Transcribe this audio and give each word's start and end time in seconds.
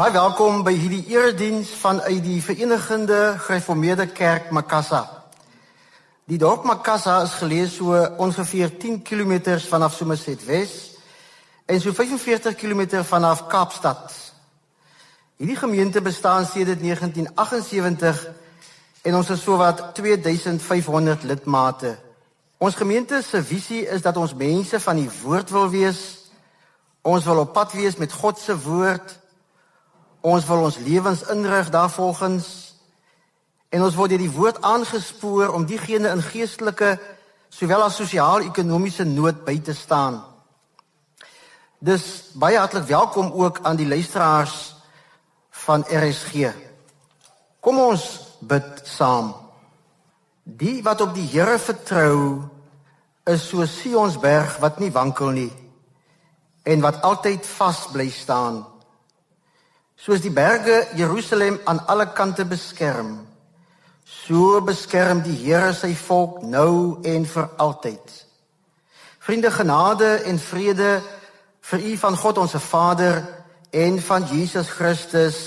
Baie 0.00 0.14
welkom 0.16 0.62
by 0.64 0.72
hierdie 0.72 1.02
erediens 1.12 1.74
vanuit 1.76 2.22
die 2.24 2.38
Verenigde 2.40 3.34
Gereformeerde 3.44 4.06
Kerk 4.08 4.46
Makassa. 4.48 5.02
Die 6.24 6.38
dorp 6.40 6.64
Makassa 6.64 7.18
is 7.26 7.34
geleë 7.36 7.66
so 7.68 7.98
ongeveer 8.24 8.72
10 8.80 9.02
km 9.04 9.58
vanaf 9.66 9.98
Somerset 9.98 10.46
Wes 10.48 10.72
en 11.68 11.84
so 11.84 11.92
45 11.92 12.56
km 12.56 13.02
vanaf 13.10 13.44
Kaapstad. 13.52 14.08
Hierdie 15.36 15.60
gemeente 15.60 16.00
bestaan 16.00 16.48
sedert 16.48 16.80
1978 16.80 18.24
en 19.04 19.20
ons 19.20 19.36
is 19.36 19.44
sowat 19.44 19.90
2500 20.00 21.28
lidmate. 21.28 21.98
Ons 22.56 22.80
gemeente 22.80 23.20
se 23.20 23.44
visie 23.44 23.84
is 23.84 24.00
dat 24.00 24.16
ons 24.16 24.32
mense 24.32 24.80
van 24.80 25.04
die 25.04 25.10
woord 25.20 25.52
wil 25.52 25.68
wees. 25.68 26.04
Ons 27.04 27.28
wil 27.28 27.44
op 27.44 27.52
pad 27.52 27.76
wees 27.76 28.00
met 28.00 28.16
God 28.16 28.40
se 28.40 28.56
woord 28.64 29.19
Ons 30.20 30.44
wil 30.44 30.66
ons 30.68 30.76
lewens 30.84 31.22
inrig 31.32 31.70
daarvolgens 31.72 32.48
en 33.72 33.82
ons 33.86 33.94
word 33.96 34.12
deur 34.12 34.20
die 34.20 34.34
woord 34.34 34.58
aangespoor 34.66 35.54
om 35.56 35.64
diegene 35.64 36.10
in 36.12 36.20
geestelike 36.20 36.98
sowel 37.48 37.86
as 37.86 37.96
sosiaal-ekonomiese 37.96 39.06
nood 39.08 39.44
by 39.46 39.56
te 39.64 39.72
staan. 39.74 40.20
Dis 41.80 42.04
baie 42.36 42.58
hartlik 42.60 42.84
welkom 42.90 43.32
ook 43.32 43.62
aan 43.64 43.78
die 43.80 43.88
luisteraars 43.88 44.74
van 45.64 45.86
RSG. 45.88 46.50
Kom 47.60 47.78
ons 47.80 48.04
bid 48.40 48.82
saam. 48.84 49.32
Die 50.44 50.82
wat 50.84 51.00
op 51.00 51.14
die 51.16 51.28
Here 51.30 51.56
vertrou, 51.58 52.44
is 53.24 53.46
so 53.48 53.64
Sionsberg 53.64 54.58
wat 54.60 54.80
nie 54.80 54.90
wankel 54.92 55.32
nie 55.32 55.50
en 56.68 56.82
wat 56.84 57.00
altyd 57.06 57.46
vas 57.46 57.86
bly 57.92 58.08
staan 58.12 58.64
soos 60.00 60.20
die 60.24 60.32
berge 60.32 60.86
Jerusalem 60.96 61.60
aan 61.64 61.84
alle 61.86 62.12
kante 62.12 62.44
beskerm 62.44 63.18
so 64.10 64.60
beskerm 64.60 65.22
die 65.22 65.36
Here 65.36 65.72
sy 65.74 65.92
volk 65.94 66.42
nou 66.42 67.00
en 67.06 67.26
vir 67.26 67.48
altyd. 67.62 68.12
Vriende 69.20 69.50
genade 69.54 70.10
en 70.26 70.38
vrede 70.38 71.00
vir 71.70 71.84
u 71.86 71.96
van 72.02 72.16
God 72.16 72.40
ons 72.42 72.56
Vader 72.66 73.22
en 73.70 74.00
van 74.02 74.26
Jesus 74.32 74.70
Christus 74.70 75.38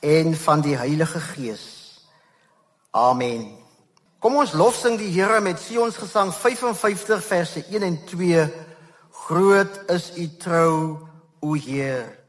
en 0.00 0.34
van 0.34 0.64
die 0.64 0.76
Heilige 0.76 1.20
Gees. 1.20 1.66
Amen. 2.90 3.46
Kom 4.18 4.36
ons 4.40 4.56
lofsing 4.56 4.98
die 4.98 5.12
Here 5.14 5.40
met 5.40 5.60
Sions 5.60 5.96
gesang 6.00 6.32
55 6.34 7.22
verse 7.24 7.64
1 7.70 7.82
en 7.82 7.98
2 8.10 8.48
groot 9.26 9.80
is 9.92 10.10
u 10.18 10.28
trou 10.38 10.74
o 11.40 11.54
Heer 11.54 12.24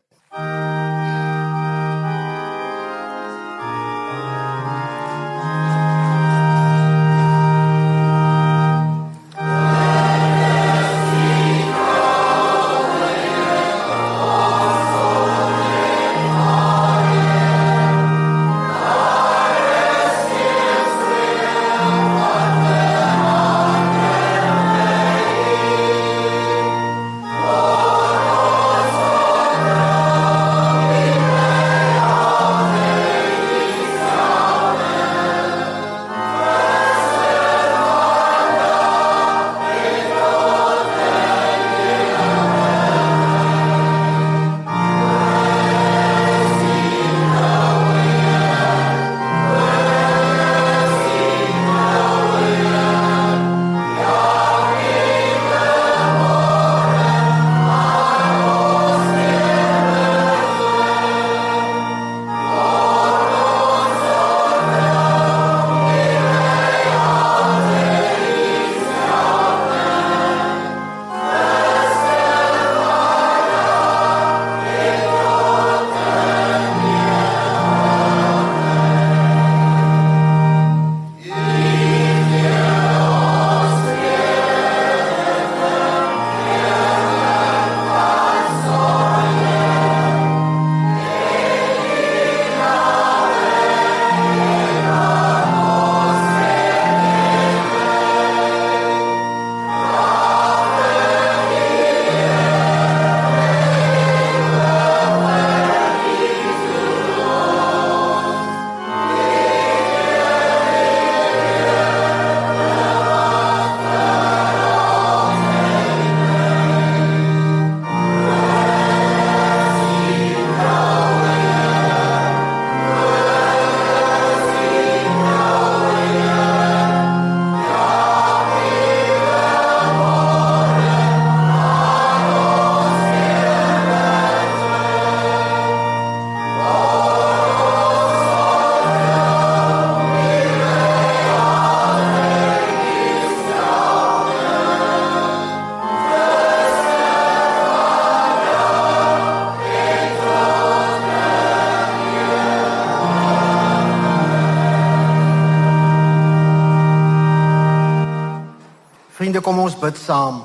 bid 159.86 159.98
saam. 160.02 160.42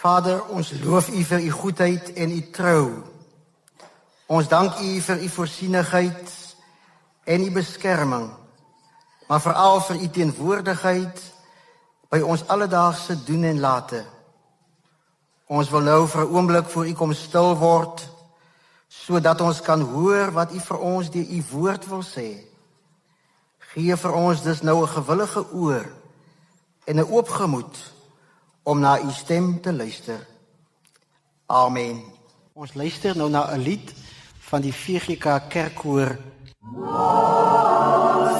Vader, 0.00 0.42
ons 0.52 0.72
loof 0.82 1.08
U 1.08 1.22
vir 1.24 1.46
U 1.46 1.50
goedheid 1.62 2.12
en 2.12 2.32
U 2.32 2.40
trou. 2.52 2.84
Ons 4.28 4.48
dank 4.52 4.76
U 4.80 4.90
vir 5.06 5.22
U 5.24 5.28
voorsienigheid 5.36 6.32
en 7.24 7.44
U 7.46 7.50
beskerming, 7.54 8.26
maar 9.28 9.40
veral 9.44 9.80
vir 9.88 10.00
U 10.04 10.08
teenwoordigheid 10.16 11.22
by 12.12 12.20
ons 12.20 12.44
alledaagse 12.52 13.16
doen 13.24 13.46
en 13.48 13.62
late. 13.64 14.02
Ons 15.48 15.70
wil 15.72 15.86
nou 15.88 16.02
vir 16.06 16.24
'n 16.24 16.32
oomblik 16.36 16.68
voor 16.68 16.86
U 16.86 16.92
kom 16.92 17.12
stil 17.12 17.56
word 17.56 18.08
sodat 18.88 19.40
ons 19.40 19.60
kan 19.62 19.80
hoor 19.80 20.32
wat 20.32 20.52
U 20.52 20.60
vir 20.60 20.78
ons 20.78 21.10
deur 21.10 21.26
U 21.30 21.42
woord 21.50 21.86
wil 21.86 22.02
sê. 22.02 22.44
Gee 23.72 23.96
vir 23.96 24.12
ons 24.12 24.42
dus 24.42 24.62
nou 24.62 24.82
'n 24.82 24.88
gewillige 24.88 25.52
oor 25.52 25.86
en 26.84 26.96
'n 26.96 27.10
oop 27.10 27.28
gemoed 27.28 27.99
om 28.70 28.80
na 28.80 29.00
u 29.02 29.10
stem 29.10 29.60
te 29.60 29.72
luister. 29.72 30.26
Amen. 31.46 32.02
Ons 32.54 32.74
luister 32.78 33.16
nou 33.16 33.30
na 33.30 33.50
'n 33.50 33.62
lied 33.62 33.94
van 34.38 34.60
die 34.60 34.72
VGK 34.72 35.48
Kerkkoor. 35.48 36.18
Wat 38.22 38.39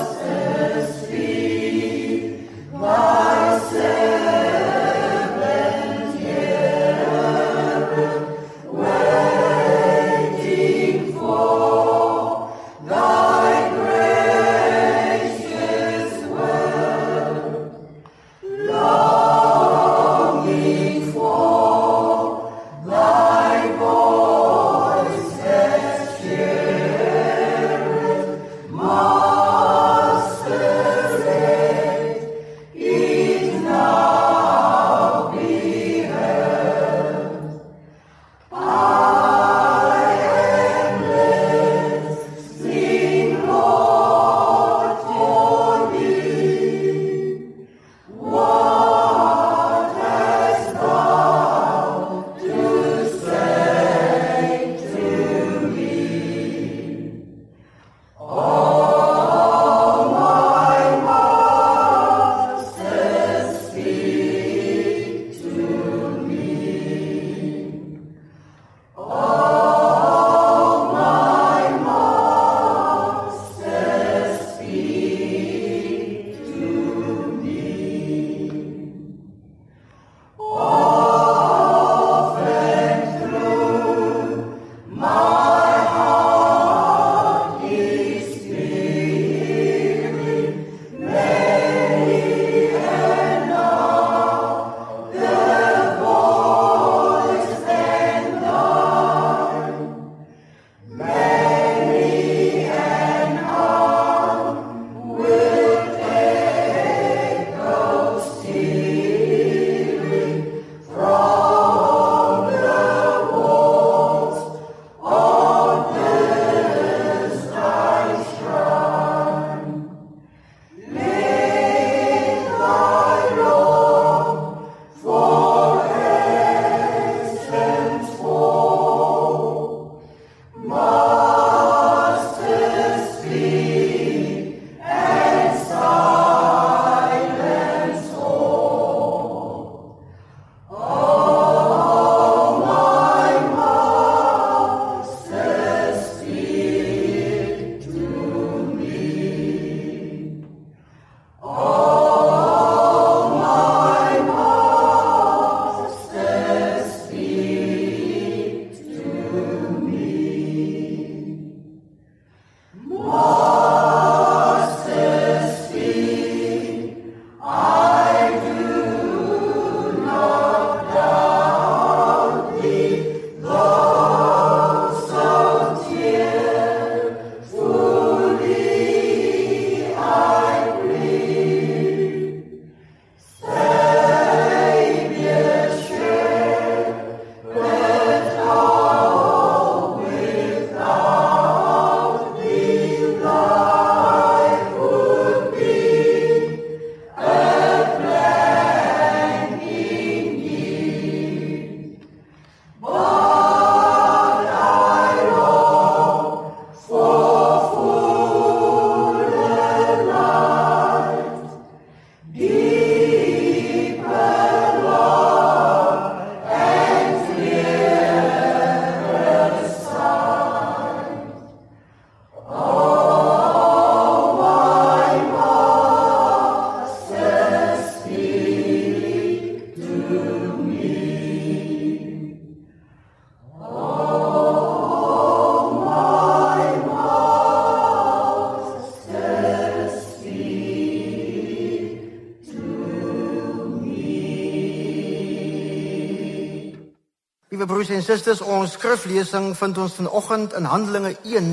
en 248.01 248.07
susters, 248.07 248.41
ons 248.41 248.73
skriflesing 248.73 249.51
vind 249.59 249.79
ons 249.79 249.95
vanoggend 249.99 250.55
in 250.57 250.65
Handelinge 250.65 251.11
1 251.23 251.49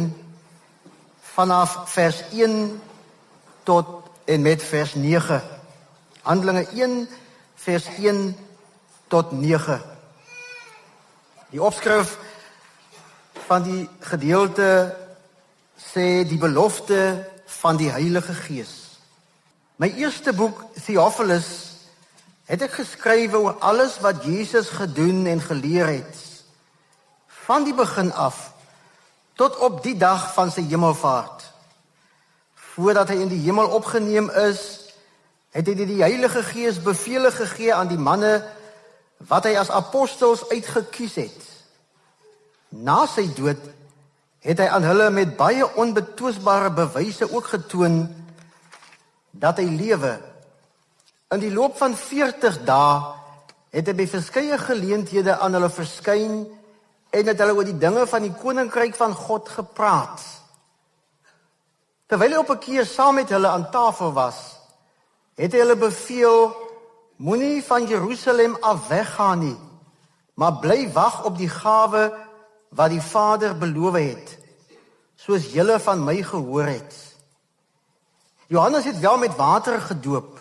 vanaf 1.33 1.73
vers 1.91 2.21
1 2.31 2.53
tot 3.67 4.05
en 4.31 4.41
met 4.45 4.63
vers 4.63 4.93
9. 4.95 5.41
Handelinge 6.23 6.63
1 6.71 6.93
vers 7.65 7.87
1 7.97 8.21
tot 9.11 9.31
9. 9.31 9.81
Die 11.51 11.59
opskrif 11.63 12.15
van 13.49 13.67
die 13.67 13.83
gedeelte 14.07 14.69
sê 15.75 16.23
die 16.29 16.39
belofte 16.39 17.27
van 17.59 17.81
die 17.81 17.91
Heilige 17.91 18.37
Gees. 18.45 18.71
My 19.75 19.91
eerste 19.99 20.31
boek 20.31 20.63
Theophilus 20.79 21.51
het 22.47 22.63
ek 22.63 22.79
geskrywe 22.79 23.43
oor 23.43 23.59
alles 23.59 23.99
wat 23.99 24.23
Jesus 24.23 24.71
gedoen 24.79 25.25
en 25.27 25.43
geleer 25.43 25.91
het 25.97 26.23
van 27.47 27.63
die 27.63 27.75
begin 27.75 28.11
af 28.13 28.51
tot 29.39 29.57
op 29.63 29.81
die 29.85 29.95
dag 29.97 30.33
van 30.33 30.51
sy 30.51 30.63
hemelvaart. 30.67 31.45
Voordat 32.73 33.13
hy 33.13 33.21
in 33.23 33.31
die 33.31 33.41
hemel 33.45 33.69
opgeneem 33.77 34.29
is, 34.43 34.61
het 35.53 35.69
hy 35.69 35.75
die 35.79 36.01
Heilige 36.01 36.43
Gees 36.45 36.79
beveel 36.83 37.29
gegee 37.33 37.73
aan 37.73 37.89
die 37.89 38.01
manne 38.01 38.39
wat 39.29 39.47
hy 39.49 39.55
as 39.57 39.73
apostels 39.73 40.43
uitgekies 40.51 41.17
het. 41.21 41.45
Na 42.69 43.05
sy 43.09 43.27
dood 43.37 43.61
het 44.45 44.61
hy 44.61 44.67
aan 44.69 44.85
hulle 44.85 45.09
met 45.13 45.37
baie 45.37 45.65
onbetwisbare 45.79 46.69
bewyse 46.75 47.29
ook 47.29 47.53
getoon 47.55 48.03
dat 49.31 49.61
hy 49.61 49.69
lewe 49.77 50.17
In 51.27 51.41
die 51.43 51.51
loop 51.51 51.75
van 51.75 51.91
40 51.91 52.61
dae 52.63 52.99
het 53.75 53.89
hy 53.89 53.93
by 53.99 54.05
verskeie 54.07 54.55
geleenthede 54.61 55.33
aan 55.43 55.57
hulle 55.57 55.67
verskyn 55.75 56.37
en 57.17 57.27
het 57.31 57.41
hulle 57.41 57.55
oor 57.57 57.67
die 57.67 57.77
dinge 57.77 58.05
van 58.07 58.25
die 58.25 58.33
koninkryk 58.33 58.95
van 58.95 59.15
God 59.15 59.49
gepraat. 59.49 60.21
Terwyl 62.07 62.37
hy 62.37 62.39
op 62.43 62.51
'n 62.53 62.63
keer 62.63 62.85
saam 62.85 63.15
met 63.15 63.29
hulle 63.29 63.47
aan 63.47 63.71
tafel 63.71 64.13
was, 64.13 64.37
het 65.35 65.51
hy 65.51 65.59
hulle 65.59 65.75
beveel: 65.75 66.55
Moenie 67.17 67.63
van 67.63 67.87
Jerusalem 67.87 68.57
af 68.61 68.87
weggaan 68.87 69.39
nie, 69.39 69.57
maar 70.33 70.59
bly 70.59 70.91
wag 70.93 71.23
op 71.25 71.37
die 71.37 71.49
gawe 71.49 72.13
wat 72.69 72.89
die 72.89 73.01
Vader 73.01 73.57
beloof 73.57 73.93
het, 73.93 74.37
soos 75.15 75.51
julle 75.53 75.79
van 75.79 76.03
my 76.03 76.21
gehoor 76.23 76.65
het. 76.65 76.95
Johannes 78.47 78.85
het 78.85 78.99
wel 78.99 79.17
met 79.17 79.35
water 79.35 79.81
gedoop, 79.81 80.37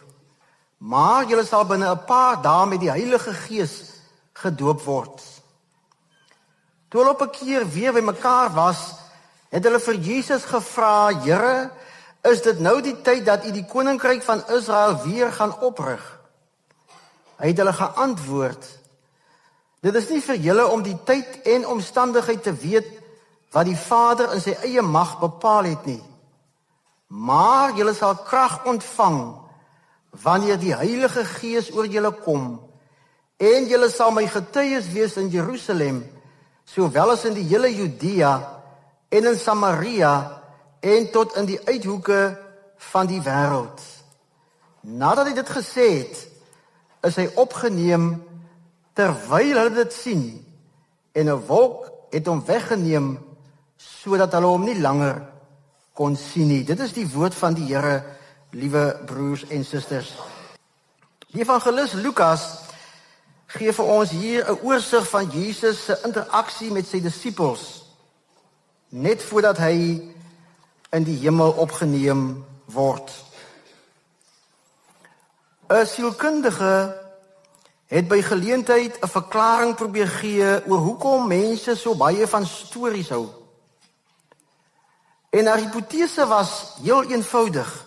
Maar 0.78 1.24
julle 1.24 1.44
sal 1.44 1.64
binne 1.64 1.88
'n 1.88 2.04
paar 2.04 2.42
dae 2.42 2.66
met 2.66 2.80
die 2.80 2.90
Heilige 2.90 3.32
Gees 3.32 3.92
gedoop 4.32 4.82
word. 4.82 5.35
Toe 6.96 7.04
hulle 7.04 7.16
op 7.16 7.28
'n 7.28 7.30
keer 7.30 7.68
weer 7.68 7.92
by 7.92 8.00
mekaar 8.00 8.50
was, 8.52 8.94
het 9.48 9.64
hulle 9.64 9.80
vir 9.80 9.94
Jesus 9.94 10.44
gevra: 10.44 11.20
"Here, 11.20 11.70
is 12.22 12.42
dit 12.42 12.58
nou 12.58 12.80
die 12.80 13.00
tyd 13.02 13.26
dat 13.26 13.44
U 13.44 13.50
die 13.50 13.64
koninkryk 13.64 14.22
van 14.22 14.48
Israel 14.48 15.02
weer 15.04 15.32
gaan 15.32 15.60
oprig?" 15.60 16.20
Hy 17.36 17.46
het 17.46 17.56
hulle 17.56 17.72
geantwoord: 17.72 18.64
"Dit 19.80 19.94
is 19.94 20.08
nie 20.08 20.22
vir 20.22 20.36
julle 20.36 20.66
om 20.66 20.82
die 20.82 20.96
tyd 21.04 21.42
en 21.42 21.66
omstandigheid 21.66 22.42
te 22.42 22.54
weet 22.54 22.88
wat 23.50 23.64
die 23.64 23.76
Vader 23.76 24.32
in 24.32 24.40
sy 24.40 24.56
eie 24.62 24.82
mag 24.82 25.18
bepaal 25.18 25.64
het 25.64 25.84
nie. 25.84 26.02
Maar 27.06 27.76
julle 27.76 27.94
sal 27.94 28.16
krag 28.16 28.64
ontvang." 28.64 29.44
wanneer 30.22 30.58
die 30.58 30.74
Heilige 30.74 31.24
Gees 31.24 31.72
oor 31.72 31.86
julle 31.86 32.12
kom 32.12 32.60
en 33.36 33.66
julle 33.66 33.90
sal 33.90 34.10
my 34.10 34.26
getuies 34.26 34.92
wees 34.92 35.16
in 35.16 35.28
Jerusalem 35.28 36.15
sowel 36.66 37.14
as 37.14 37.24
in 37.28 37.36
die 37.38 37.46
hele 37.46 37.70
Judea 37.70 38.34
en 39.08 39.28
in 39.30 39.38
Samaria 39.38 40.12
en 40.80 41.10
tot 41.14 41.36
in 41.38 41.46
die 41.48 41.60
uithoeke 41.66 42.36
van 42.92 43.06
die 43.06 43.22
wêreld. 43.22 43.80
Nadat 44.86 45.30
hy 45.30 45.34
dit 45.38 45.50
gesê 45.50 45.86
het, 46.02 46.18
is 47.06 47.18
hy 47.18 47.26
opgeneem 47.38 48.10
terwyl 48.96 49.54
hulle 49.54 49.74
dit 49.76 49.92
sien 49.94 50.24
en 51.14 51.30
'n 51.30 51.46
wolk 51.46 51.90
het 52.10 52.26
hom 52.26 52.44
weggeneem 52.44 53.16
sodat 53.76 54.32
hulle 54.32 54.46
hom 54.46 54.64
nie 54.64 54.78
langer 54.80 55.22
kon 55.92 56.16
sien 56.16 56.48
nie. 56.48 56.64
Dit 56.64 56.80
is 56.80 56.92
die 56.92 57.08
woord 57.08 57.34
van 57.34 57.54
die 57.54 57.66
Here 57.72 58.04
liewe 58.50 59.00
broers 59.06 59.44
en 59.48 59.64
susters. 59.64 60.12
Die 61.32 61.40
evangelis 61.40 61.92
Lukas 61.92 62.65
gee 63.46 63.72
vir 63.72 63.84
ons 63.84 64.10
hier 64.10 64.44
'n 64.50 64.58
oorsig 64.62 65.08
van 65.08 65.30
Jesus 65.30 65.84
se 65.84 66.00
interaksie 66.04 66.70
met 66.72 66.86
sy 66.86 67.00
disippels 67.00 67.86
net 68.88 69.22
voordat 69.22 69.58
hy 69.58 70.02
in 70.90 71.04
die 71.04 71.18
hemel 71.20 71.52
opgeneem 71.52 72.44
word. 72.64 73.10
'n 75.68 75.86
Sielkundige 75.86 76.94
het 77.86 78.08
by 78.08 78.22
geleentheid 78.22 78.98
'n 79.02 79.08
verklaring 79.08 79.74
probeer 79.74 80.08
gee 80.08 80.66
oor 80.66 80.78
hoekom 80.78 81.26
mense 81.26 81.76
so 81.76 81.94
baie 81.94 82.26
van 82.26 82.46
stories 82.46 83.08
hou. 83.08 83.26
En 85.30 85.46
haar 85.46 85.58
hipotese 85.58 86.26
was 86.26 86.72
heel 86.82 87.02
eenvoudig. 87.02 87.86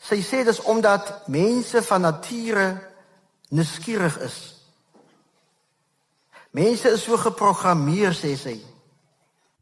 Sy 0.00 0.22
sê 0.22 0.44
dis 0.44 0.60
omdat 0.60 1.28
mense 1.28 1.82
van 1.82 2.00
nature 2.00 2.93
nuuskierig 3.48 4.18
is. 4.18 4.38
Mense 6.54 6.88
is 6.88 7.02
so 7.02 7.16
geprogrammeer 7.18 8.14
sê 8.14 8.36
sy. 8.38 8.58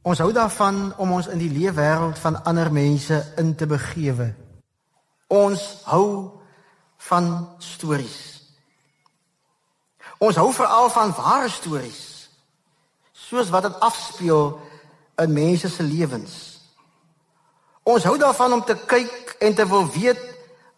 Ons 0.02 0.20
hou 0.20 0.32
daarvan 0.34 0.90
om 1.00 1.14
ons 1.14 1.28
in 1.30 1.38
die 1.38 1.50
leefwêreld 1.50 2.18
van 2.18 2.40
ander 2.44 2.72
mense 2.72 3.16
in 3.40 3.54
te 3.54 3.66
begewe. 3.70 4.32
Ons 5.32 5.62
hou 5.86 6.42
van 7.08 7.28
stories. 7.58 8.18
Ons 10.22 10.36
hou 10.36 10.50
veral 10.54 10.90
van 10.90 11.14
ware 11.16 11.48
stories. 11.50 12.02
Soos 13.12 13.50
wat 13.50 13.62
dit 13.66 13.78
afspeel 13.80 14.58
in 15.22 15.32
mense 15.32 15.70
se 15.70 15.82
lewens. 15.82 16.34
Ons 17.82 18.04
hou 18.04 18.18
daarvan 18.18 18.58
om 18.58 18.64
te 18.64 18.76
kyk 18.86 19.36
en 19.40 19.54
te 19.54 19.66
wil 19.66 19.88
weet 19.90 20.20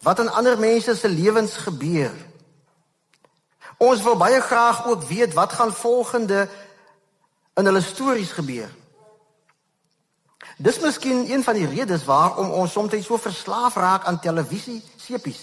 wat 0.05 0.21
in 0.21 0.31
ander 0.31 0.59
mense 0.61 0.95
se 0.97 1.09
lewens 1.09 1.57
gebeur. 1.65 2.13
Ons 3.85 4.03
wil 4.03 4.17
baie 4.17 4.41
graag 4.41 4.87
ook 4.87 5.03
weet 5.03 5.35
wat 5.35 5.53
gaan 5.53 5.73
volgende 5.73 6.49
in 7.55 7.65
hulle 7.65 7.83
stories 7.83 8.33
gebeur. 8.33 8.71
Dis 10.57 10.81
miskien 10.81 11.31
een 11.31 11.43
van 11.45 11.55
die 11.55 11.67
redes 11.67 12.05
waarom 12.05 12.51
ons 12.51 12.73
soms 12.73 13.07
so 13.07 13.17
verslaaf 13.17 13.75
raak 13.75 14.05
aan 14.05 14.21
televisie 14.21 14.83
sepies. 14.97 15.43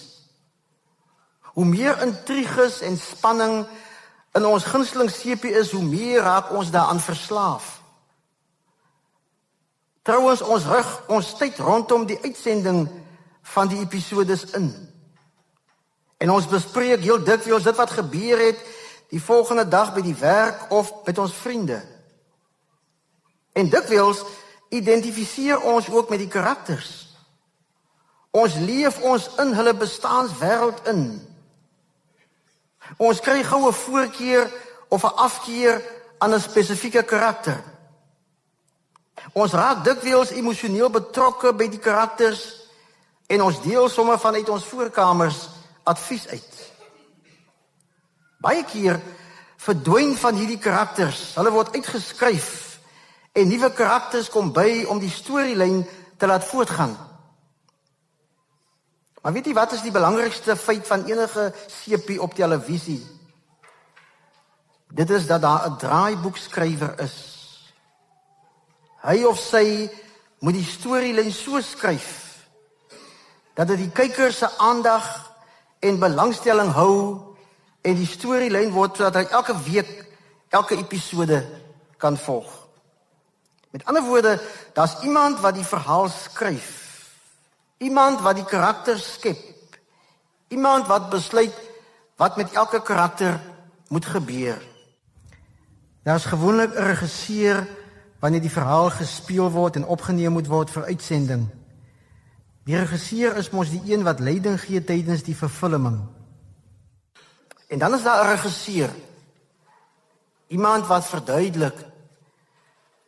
Hoe 1.41 1.65
meer 1.65 2.01
intriges 2.01 2.79
en 2.81 2.97
spanning 2.97 3.65
in 4.33 4.45
ons 4.45 4.63
gunsteling 4.63 5.11
sepie 5.11 5.51
is, 5.51 5.71
hoe 5.71 5.83
meer 5.83 6.21
raak 6.23 6.51
ons 6.51 6.71
daaraan 6.71 6.99
verslaaf. 6.99 7.81
Trouwens 10.01 10.41
ons 10.41 10.65
rig 10.65 10.93
ons 11.07 11.33
tyd 11.37 11.59
rondom 11.59 12.05
die 12.05 12.19
uitsending 12.23 12.87
van 13.53 13.67
die 13.67 13.81
episodes 13.83 14.45
in. 14.57 14.71
En 16.21 16.29
ons 16.29 16.47
bespreek 16.47 17.01
heel 17.01 17.23
dikwels 17.25 17.65
dit 17.65 17.77
wat 17.79 17.97
gebeur 17.97 18.39
het 18.45 18.59
die 19.09 19.21
volgende 19.21 19.65
dag 19.67 19.89
by 19.95 20.03
die 20.05 20.15
werk 20.15 20.69
of 20.69 20.93
met 21.05 21.17
ons 21.17 21.33
vriende. 21.33 21.81
En 23.57 23.69
dikwels 23.69 24.21
identifiseer 24.69 25.59
ons 25.67 25.89
ook 25.89 26.13
met 26.13 26.21
die 26.21 26.29
karakters. 26.31 26.91
Ons 28.31 28.55
leef 28.61 29.01
ons 29.01 29.25
in 29.43 29.55
hulle 29.57 29.73
bestaanswêreld 29.75 30.85
in. 30.93 31.01
Ons 33.01 33.19
kry 33.19 33.41
goue 33.43 33.73
voorkeur 33.73 34.47
of 34.89 35.03
'n 35.03 35.15
afkeer 35.25 35.81
aan 36.17 36.33
'n 36.33 36.39
spesifieke 36.39 37.03
karakter. 37.03 37.63
Ons 39.33 39.53
raak 39.53 39.83
dikwels 39.83 40.29
emosioneel 40.29 40.89
betrokke 40.89 41.53
by 41.53 41.67
die 41.67 41.79
karakters 41.79 42.61
en 43.27 43.41
ons 43.41 43.61
deel 43.61 43.89
sommer 43.89 44.19
vanuit 44.19 44.49
ons 44.49 44.63
voorkamers 44.63 45.60
advies 45.83 46.27
uit. 46.27 46.71
Baie 48.41 48.63
keer 48.65 48.99
verdwyn 49.61 50.15
van 50.17 50.35
hierdie 50.35 50.59
karakters. 50.61 51.35
Hulle 51.37 51.53
word 51.53 51.75
uitgeskryf 51.75 52.49
en 53.37 53.47
nuwe 53.47 53.69
karakters 53.71 54.29
kom 54.29 54.51
by 54.53 54.83
om 54.91 54.99
die 54.99 55.11
storielyn 55.11 55.83
te 56.17 56.27
laat 56.27 56.45
voortgaan. 56.45 56.97
Maar 59.21 59.33
weet 59.33 59.51
jy 59.51 59.53
wat 59.53 59.75
is 59.77 59.83
die 59.85 59.93
belangrikste 59.93 60.55
feit 60.57 60.87
van 60.87 61.05
enige 61.05 61.51
sepie 61.69 62.21
op 62.21 62.33
televisie? 62.33 62.99
Dit 64.91 65.09
is 65.09 65.27
dat 65.27 65.41
daar 65.41 65.69
'n 65.69 65.77
draaiboekskrywer 65.77 66.99
is. 66.99 67.17
Hy 69.01 69.23
of 69.23 69.39
sy 69.39 69.89
moet 70.39 70.53
die 70.53 70.65
storielyn 70.65 71.31
so 71.31 71.61
skryf 71.61 72.19
dat 73.53 73.67
dit 73.67 73.77
die 73.77 73.91
kykers 73.91 74.37
se 74.37 74.49
aandag 74.57 75.30
en 75.81 75.99
belangstelling 75.99 76.71
hou 76.77 76.95
en 77.81 77.97
die 77.97 78.07
storielyn 78.07 78.73
word 78.73 78.99
sodat 78.99 79.17
hy 79.21 79.37
elke 79.37 79.55
week 79.65 79.91
elke 80.53 80.77
episode 80.77 81.41
kan 82.01 82.17
volg. 82.17 82.49
Met 83.71 83.85
ander 83.85 84.03
woorde, 84.03 84.35
daar's 84.73 84.99
iemand 85.03 85.39
wat 85.39 85.55
die 85.55 85.65
verhaal 85.65 86.09
skryf. 86.09 86.69
Iemand 87.77 88.21
wat 88.21 88.35
die 88.35 88.45
karakters 88.45 89.13
skep. 89.13 89.39
Iemand 90.51 90.87
wat 90.87 91.09
besluit 91.09 91.55
wat 92.19 92.37
met 92.37 92.51
elke 92.53 92.81
karakter 92.81 93.39
moet 93.87 94.05
gebeur. 94.05 94.59
Daar's 96.03 96.25
gewoonlik 96.25 96.73
'n 96.75 96.83
regisseur 96.83 97.67
wanneer 98.19 98.41
die 98.41 98.51
verhaal 98.51 98.89
gespeel 98.89 99.51
word 99.51 99.75
en 99.75 99.85
opgeneem 99.85 100.31
moet 100.31 100.47
word 100.47 100.69
vir 100.69 100.83
uitsending. 100.83 101.49
Die 102.65 102.77
regisseur 102.77 103.37
is 103.41 103.49
mos 103.49 103.71
die 103.73 103.81
een 103.89 104.03
wat 104.05 104.19
leiding 104.19 104.59
gee 104.61 104.83
tydens 104.83 105.23
die 105.25 105.35
vervulling. 105.35 105.97
En 107.67 107.79
dan 107.79 107.93
is 107.93 108.03
daar 108.03 108.25
'n 108.25 108.29
regisseur. 108.29 108.89
Iemand 110.47 110.87
wat 110.87 111.05
verduidelik 111.05 111.85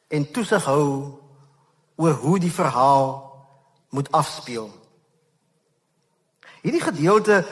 en 0.08 0.32
toesig 0.32 0.66
hou 0.66 1.20
oor 1.96 2.14
hoe 2.14 2.40
die 2.40 2.52
verhaal 2.52 3.34
moet 3.90 4.12
afspeel. 4.12 4.72
Hierdie 6.62 6.82
gedeelte 6.82 7.46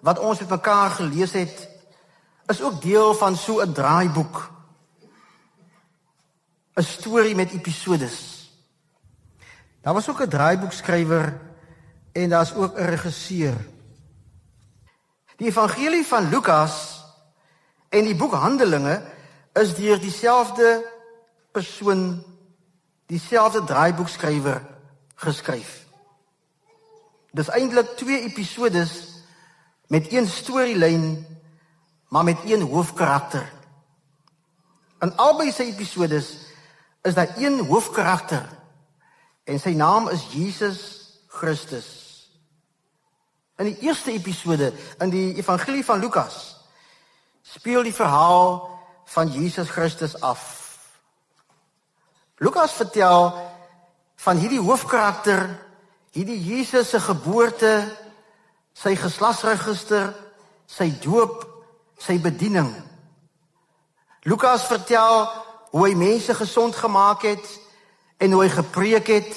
wat 0.00 0.18
ons 0.18 0.38
met 0.38 0.48
mekaar 0.48 0.90
gelees 0.90 1.32
het, 1.32 1.68
is 2.46 2.62
ook 2.62 2.82
deel 2.82 3.14
van 3.14 3.36
so 3.36 3.60
'n 3.60 3.72
draaiboek. 3.72 4.50
'n 6.74 6.82
Storie 6.82 7.34
met 7.34 7.52
episodes. 7.52 8.50
Daar 9.80 9.94
was 9.94 10.08
ook 10.08 10.20
'n 10.20 10.28
draaiboekskrywer 10.28 11.45
en 12.16 12.28
daar's 12.28 12.54
ook 12.54 12.78
'n 12.78 12.84
regisseur. 12.84 13.56
Die 15.36 15.46
evangelie 15.46 16.06
van 16.06 16.28
Lukas 16.28 17.04
en 17.88 18.04
die 18.04 18.16
boek 18.16 18.32
Handelinge 18.32 19.02
is 19.52 19.74
deur 19.74 20.00
dieselfde 20.00 20.84
persoon, 21.52 22.24
dieselfde 23.06 23.64
draaiboekskrywer 23.64 24.66
geskryf. 25.14 25.86
Dis 27.30 27.48
eintlik 27.48 27.96
twee 27.96 28.20
episodes 28.20 29.22
met 29.86 30.12
een 30.12 30.26
storielyn 30.26 31.26
maar 32.08 32.24
met 32.24 32.38
een 32.44 32.62
hoofkarakter. 32.62 33.52
In 35.00 35.16
albei 35.16 35.52
se 35.52 35.64
episodes 35.64 36.36
is 37.02 37.14
daar 37.14 37.36
een 37.36 37.66
hoofkarakter 37.66 38.48
en 39.44 39.60
sy 39.60 39.70
naam 39.70 40.08
is 40.08 40.26
Jesus 40.32 40.80
Christus. 41.28 42.05
In 43.56 43.70
die 43.70 43.78
eerste 43.88 44.12
episode 44.12 44.72
in 45.00 45.10
die 45.10 45.34
Evangelie 45.40 45.84
van 45.84 46.00
Lukas 46.00 46.56
speel 47.42 47.86
die 47.86 47.94
verhaal 47.94 48.58
van 49.04 49.30
Jesus 49.32 49.70
Christus 49.72 50.20
af. 50.20 50.42
Lukas 52.36 52.72
vertel 52.76 53.32
van 54.20 54.36
hierdie 54.36 54.60
hoofkarakter, 54.60 55.48
hierdie 56.12 56.36
Jesus 56.36 56.90
se 56.92 57.00
geboorte, 57.00 57.72
sy 58.76 58.92
geslagsregister, 59.00 60.12
sy 60.68 60.90
doop, 61.00 61.46
sy 61.96 62.18
bediening. 62.20 62.68
Lukas 64.28 64.68
vertel 64.68 65.30
hoe 65.72 65.86
hy 65.86 65.94
mense 65.96 66.34
gesond 66.36 66.76
gemaak 66.76 67.24
het 67.24 67.48
en 68.20 68.36
hoe 68.36 68.44
hy 68.44 68.52
gepreek 68.52 69.08
het, 69.08 69.32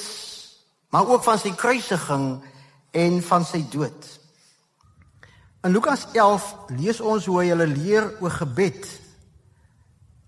maar 0.91 1.07
ook 1.07 1.23
van 1.23 1.39
sy 1.39 1.55
kruisiging 1.55 2.41
en 2.91 3.21
van 3.23 3.45
sy 3.45 3.63
dood. 3.71 4.07
In 5.61 5.71
Lukas 5.71 6.07
11 6.13 6.55
lees 6.77 7.01
ons 7.03 7.25
hoe 7.27 7.41
hy 7.41 7.49
hulle 7.51 7.67
leer 7.67 8.05
oor 8.23 8.31
gebed. 8.31 8.87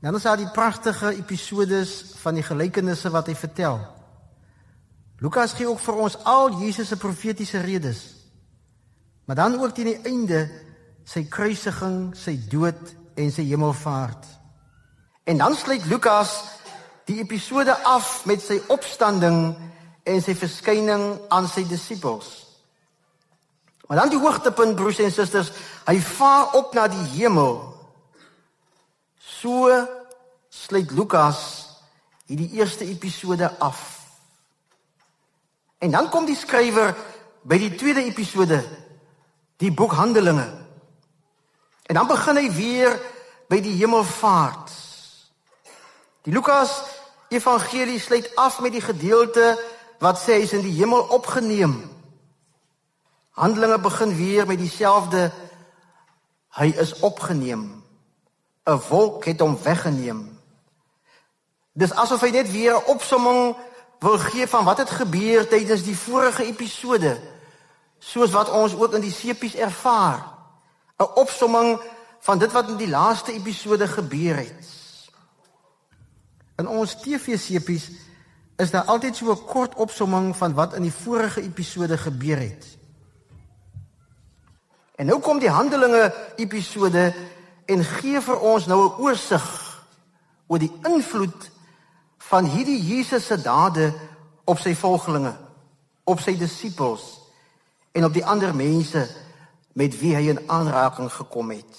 Dan 0.01 0.17
is 0.17 0.25
daar 0.27 0.39
die 0.39 0.49
pragtige 0.51 1.13
episodes 1.15 2.17
van 2.19 2.35
die 2.35 2.43
gelykenisse 2.43 3.09
wat 3.13 3.29
hy 3.31 3.35
vertel. 3.37 3.79
Lukas 5.21 5.53
gee 5.53 5.69
ook 5.69 5.79
vir 5.79 6.01
ons 6.01 6.17
al 6.25 6.57
Jesus 6.59 6.89
se 6.89 6.97
profetiese 6.97 7.61
redes. 7.61 8.01
Maar 9.25 9.35
dan 9.35 9.59
ook 9.61 9.75
teen 9.77 9.93
die 9.93 10.09
einde 10.09 10.49
sy 11.05 11.23
kruisiging, 11.29 12.15
sy 12.17 12.35
dood 12.49 12.95
en 13.15 13.31
sy 13.31 13.45
hemelvaart. 13.45 14.25
En 15.29 15.37
dan 15.37 15.55
sluit 15.55 15.85
Lukas 15.85 16.33
die 17.05 17.21
episode 17.21 17.75
af 17.85 18.25
met 18.25 18.41
sy 18.41 18.59
opstanding 18.73 19.53
en 20.03 20.21
sy 20.21 20.33
verskyning 20.35 21.05
aan 21.29 21.47
sy 21.47 21.63
disippels. 21.69 22.40
Maar 23.91 23.99
dan 23.99 24.09
die 24.09 24.19
hoogtepunt 24.19 24.75
broers 24.75 25.01
en 25.03 25.11
susters, 25.11 25.49
hy 25.83 25.97
vaar 25.99 26.53
op 26.55 26.71
na 26.71 26.85
die 26.87 27.07
hemel. 27.11 27.57
So 29.19 29.67
sluit 30.47 30.93
Lukas 30.95 31.41
hierdie 32.23 32.47
eerste 32.55 32.87
episode 32.87 33.51
af. 33.59 33.81
En 35.83 35.91
dan 35.91 36.07
kom 36.07 36.23
die 36.23 36.39
skrywer 36.39 36.95
by 37.43 37.59
die 37.59 37.73
tweede 37.75 38.07
episode, 38.07 38.63
die 39.59 39.75
boek 39.75 39.99
Handelinge. 39.99 40.47
En 41.83 41.99
dan 41.99 42.07
begin 42.07 42.39
hy 42.39 42.47
weer 42.55 42.95
by 43.51 43.59
die 43.59 43.75
hemelvaart. 43.75 44.71
Die 46.23 46.31
Lukas 46.31 46.79
evangelie 47.27 47.99
sluit 47.99 48.31
af 48.39 48.63
met 48.63 48.71
die 48.71 48.87
gedeelte 48.87 49.57
wat 49.99 50.23
sê 50.23 50.39
hy 50.39 50.45
is 50.47 50.55
in 50.55 50.63
die 50.63 50.77
hemel 50.79 51.11
opgeneem. 51.11 51.81
Handelinge 53.41 53.79
begin 53.79 54.15
weer 54.15 54.45
met 54.45 54.59
dieselfde 54.61 55.31
hy 56.53 56.67
is 56.77 56.93
opgeneem. 56.99 57.83
'n 58.69 58.81
Wolk 58.89 59.25
het 59.25 59.39
hom 59.39 59.57
weggeneem. 59.63 60.39
Dis 61.73 61.93
asof 61.93 62.21
hy 62.21 62.29
net 62.29 62.51
weer 62.51 62.75
'n 62.77 62.85
opsomming 62.93 63.55
wil 63.99 64.17
gee 64.17 64.47
van 64.47 64.65
wat 64.65 64.77
het 64.77 64.89
gebeur 64.89 65.47
tydens 65.47 65.83
die 65.83 65.97
vorige 65.97 66.45
episode, 66.45 67.17
soos 67.99 68.31
wat 68.31 68.49
ons 68.49 68.75
ook 68.75 68.93
in 68.93 69.01
die 69.01 69.11
sepies 69.13 69.55
ervaar. 69.55 70.21
'n 70.97 71.09
Opsomming 71.15 71.81
van 72.19 72.37
dit 72.37 72.51
wat 72.51 72.69
in 72.69 72.77
die 72.77 72.89
laaste 72.89 73.33
episode 73.33 73.87
gebeur 73.87 74.35
het. 74.35 74.65
In 76.57 76.67
ons 76.67 76.95
TV-sepies 77.01 77.89
is 78.57 78.71
daar 78.71 78.85
altyd 78.85 79.15
so 79.15 79.31
'n 79.31 79.45
kort 79.45 79.75
opsomming 79.75 80.37
van 80.37 80.53
wat 80.53 80.73
in 80.73 80.81
die 80.81 80.93
vorige 80.93 81.41
episode 81.41 81.97
gebeur 81.97 82.37
het. 82.37 82.80
En 85.01 85.07
nou 85.09 85.17
kom 85.17 85.39
die 85.41 85.49
Handelinge 85.49 86.11
episode 86.37 87.07
en 87.65 87.79
gee 87.97 88.19
vir 88.21 88.43
ons 88.45 88.67
nou 88.69 88.77
'n 88.83 89.01
oorsig 89.01 89.47
oor 90.47 90.59
die 90.59 90.73
invloed 90.85 91.49
van 92.17 92.45
hierdie 92.45 92.77
Jesus 92.77 93.25
se 93.25 93.41
dade 93.41 93.93
op 94.45 94.59
sy 94.59 94.75
volgelinge, 94.75 95.33
op 96.03 96.19
sy 96.19 96.37
disippels 96.37 97.17
en 97.91 98.05
op 98.05 98.13
die 98.13 98.25
ander 98.25 98.55
mense 98.55 99.09
met 99.73 99.99
wie 99.99 100.15
hy 100.15 100.29
in 100.29 100.49
aanraking 100.49 101.11
gekom 101.11 101.49
het. 101.49 101.73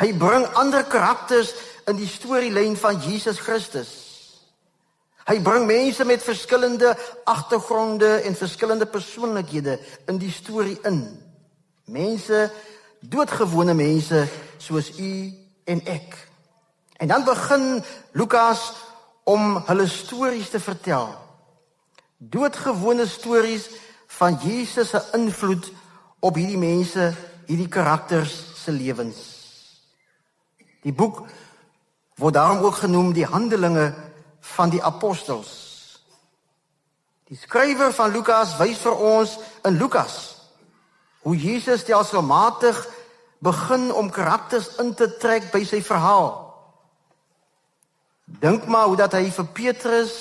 Hy 0.00 0.16
bring 0.16 0.46
ander 0.46 0.84
karakters 0.84 1.54
in 1.86 1.96
die 1.96 2.08
storielyn 2.08 2.76
van 2.76 2.96
Jesus 3.00 3.38
Christus. 3.38 3.90
Hy 5.26 5.40
bring 5.40 5.66
mense 5.66 6.04
met 6.04 6.22
verskillende 6.22 6.96
agtergronde 7.24 8.22
en 8.24 8.34
verskillende 8.34 8.86
persoonlikhede 8.86 9.80
in 10.06 10.18
die 10.18 10.32
storie 10.32 10.78
in. 10.82 11.29
Mense, 11.90 12.50
doodgewone 13.00 13.74
mense 13.74 14.28
soos 14.62 14.92
u 14.98 15.34
en 15.64 15.80
ek. 15.90 16.14
En 17.02 17.08
dan 17.08 17.24
begin 17.24 17.82
Lukas 18.12 18.72
om 19.24 19.56
hulle 19.66 19.88
stories 19.88 20.50
te 20.50 20.60
vertel. 20.60 21.08
Doodgewone 22.16 23.06
stories 23.06 23.68
van 24.06 24.38
Jesus 24.42 24.88
se 24.88 25.02
invloed 25.18 25.72
op 26.20 26.38
hierdie 26.38 26.60
mense, 26.60 27.10
hierdie 27.46 27.68
karakters 27.68 28.34
se 28.62 28.70
lewens. 28.70 29.18
Die 30.86 30.94
boek 30.94 31.24
word 32.20 32.34
daarom 32.34 32.62
ook 32.62 32.82
genoem 32.84 33.12
die 33.16 33.26
Handelinge 33.26 33.94
van 34.54 34.70
die 34.70 34.82
Apostels. 34.82 35.56
Die 37.26 37.38
skrywer 37.38 37.92
van 37.92 38.12
Lukas 38.12 38.58
wys 38.60 38.78
vir 38.78 39.06
ons 39.14 39.38
in 39.64 39.78
Lukas 39.80 40.29
hoe 41.22 41.36
Jesus 41.36 41.80
stelselmatig 41.80 42.88
begin 43.38 43.92
om 43.92 44.10
karakters 44.10 44.68
in 44.76 44.94
te 44.94 45.08
trek 45.16 45.50
by 45.52 45.64
sy 45.64 45.82
verhaal. 45.84 46.32
Dink 48.24 48.66
maar 48.66 48.86
hoe 48.86 48.96
dat 48.96 49.16
hy 49.16 49.30
vir 49.32 49.48
Petrus 49.56 50.14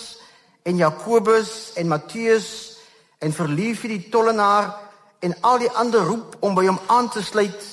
en 0.63 0.79
Jakobus 0.79 1.71
en 1.79 1.87
Matteus 1.91 2.49
en 3.19 3.35
vir 3.35 3.51
Lewi 3.51 3.91
die 3.95 4.09
tollenaar 4.11 4.71
en 5.19 5.35
al 5.41 5.59
die 5.59 5.71
ander 5.71 6.07
roep 6.07 6.37
om 6.39 6.55
by 6.55 6.65
hom 6.67 6.79
aan 6.87 7.09
te 7.11 7.23
sluit 7.23 7.63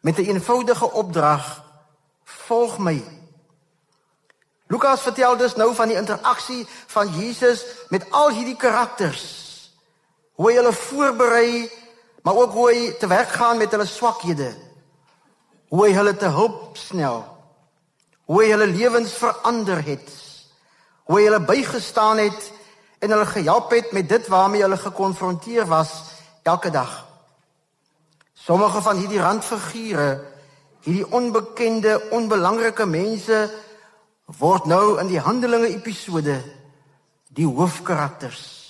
met 0.00 0.18
'n 0.18 0.34
eenvoudige 0.34 0.90
opdrag: 0.92 1.62
Volg 2.24 2.78
my. 2.78 3.04
Lukas 4.66 5.00
vertel 5.00 5.36
dus 5.36 5.54
nou 5.54 5.74
van 5.74 5.88
die 5.88 5.96
interaksie 5.96 6.66
van 6.86 7.08
Jesus 7.08 7.64
met 7.88 8.10
al 8.10 8.30
hierdie 8.30 8.56
karakters. 8.56 9.24
Hoe 10.32 10.50
hy 10.50 10.56
hulle 10.56 10.72
voorberei 10.72 11.70
maar 12.22 12.38
ook 12.38 12.52
hoe 12.52 12.70
hy 12.70 12.92
te 12.98 13.06
werk 13.06 13.28
gaan 13.28 13.58
met 13.58 13.70
hulle 13.70 13.86
swakhede. 13.86 14.52
Hoe 15.68 15.86
hy 15.86 15.92
hulle 15.96 16.16
te 16.16 16.30
hulp 16.30 16.76
snel. 16.76 17.24
Hoe 18.30 18.42
hy 18.42 18.50
hulle 18.50 18.66
lewens 18.70 19.12
verander 19.18 19.82
het. 19.84 20.10
Hoe 21.08 21.18
hy 21.18 21.24
hulle 21.26 21.44
bygestaan 21.44 22.22
het 22.22 22.50
en 23.02 23.10
hulle 23.10 23.26
gehelp 23.26 23.70
het 23.74 23.90
met 23.92 24.08
dit 24.08 24.28
waarmee 24.30 24.62
hulle 24.62 24.78
gekonfronteer 24.78 25.66
was 25.66 25.90
elke 26.42 26.70
dag. 26.70 26.92
Sommige 28.32 28.82
van 28.82 28.96
hierdie 28.96 29.20
randfigure, 29.20 30.22
hierdie 30.82 31.06
onbekende, 31.10 31.98
onbelangrike 32.10 32.86
mense 32.86 33.50
word 34.38 34.66
nou 34.70 35.00
in 35.02 35.10
die 35.10 35.20
Handelinge 35.20 35.68
episode 35.74 36.38
die 37.34 37.46
hoofkarakters. 37.46 38.61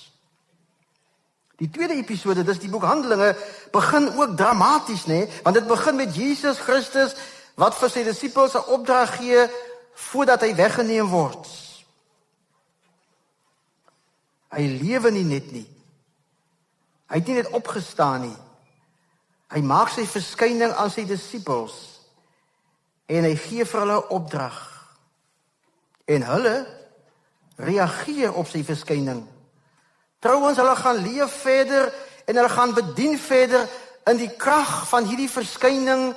Die 1.63 1.69
tweede 1.71 1.95
episode, 1.95 2.43
dis 2.43 2.59
die 2.59 2.67
boek 2.67 2.83
Handelinge, 2.83 3.29
begin 3.71 4.09
ook 4.17 4.33
dramaties, 4.35 5.05
nê? 5.07 5.21
Nee? 5.23 5.41
Want 5.45 5.55
dit 5.55 5.67
begin 5.67 5.95
met 5.95 6.15
Jesus 6.15 6.59
Christus 6.59 7.13
wat 7.55 7.77
vir 7.79 7.91
sy 7.93 8.03
disippels 8.03 8.57
'n 8.59 8.67
opdrag 8.75 9.15
gee 9.15 9.45
voordat 10.09 10.41
hy 10.41 10.55
weggeneem 10.55 11.07
word. 11.07 11.47
Hy 14.51 14.63
lewe 14.81 15.11
nie 15.11 15.23
net 15.23 15.51
nie. 15.51 15.67
Hy 17.07 17.15
het 17.15 17.27
nie 17.27 17.39
net 17.39 17.53
opgestaan 17.55 18.21
nie. 18.21 18.37
Hy 19.53 19.61
maak 19.61 19.89
sy 19.89 20.05
verskyning 20.05 20.73
aan 20.73 20.91
sy 20.91 21.05
disippels 21.05 22.01
en 23.07 23.23
hy 23.23 23.35
gee 23.35 23.65
vir 23.65 23.79
hulle 23.79 24.01
'n 24.01 24.09
opdrag. 24.09 24.59
En 26.05 26.23
hulle 26.23 26.67
reageer 27.55 28.33
op 28.33 28.47
sy 28.47 28.63
verskyning. 28.63 29.27
Trouwens, 30.23 30.57
hulle 30.57 30.75
gaan 30.79 31.01
leef 31.03 31.31
verder 31.43 31.89
en 32.25 32.35
hulle 32.35 32.49
gaan 32.49 32.73
bedien 32.73 33.17
verder 33.19 33.67
in 34.07 34.21
die 34.21 34.31
krag 34.39 34.71
van 34.87 35.03
hierdie 35.03 35.27
verskyning 35.27 36.13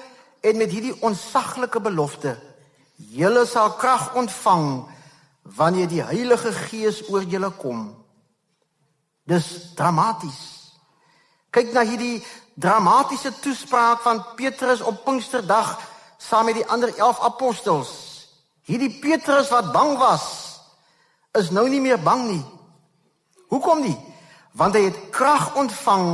en 0.47 0.61
met 0.61 0.71
hierdie 0.71 0.95
onsaglike 1.03 1.81
belofte. 1.83 2.37
Julle 2.97 3.43
sal 3.51 3.75
krag 3.81 4.13
ontvang 4.15 4.69
wanneer 5.59 5.91
die 5.91 6.05
Heilige 6.07 6.53
Gees 6.55 7.03
oor 7.11 7.27
julle 7.27 7.51
kom. 7.59 7.89
Dis 9.27 9.75
dramaties. 9.75 10.43
Kyk 11.51 11.75
na 11.75 11.83
hierdie 11.83 12.23
dramatiese 12.55 13.35
toespraak 13.43 14.07
van 14.07 14.23
Petrus 14.39 14.87
op 14.87 15.03
Pinksterdag 15.05 15.81
saam 16.23 16.47
met 16.47 16.61
die 16.61 16.69
ander 16.71 16.95
11 16.95 17.27
apostels. 17.27 17.91
Hierdie 18.71 19.01
Petrus 19.03 19.51
wat 19.51 19.73
bang 19.75 19.97
was, 19.99 20.27
is 21.35 21.51
nou 21.51 21.67
nie 21.69 21.83
meer 21.83 21.99
bang 21.99 22.29
nie. 22.31 22.45
Hoekom 23.53 23.83
nie? 23.85 23.97
Want 24.57 24.75
hy 24.75 24.87
het 24.89 24.99
krag 25.15 25.55
ontvang 25.57 26.09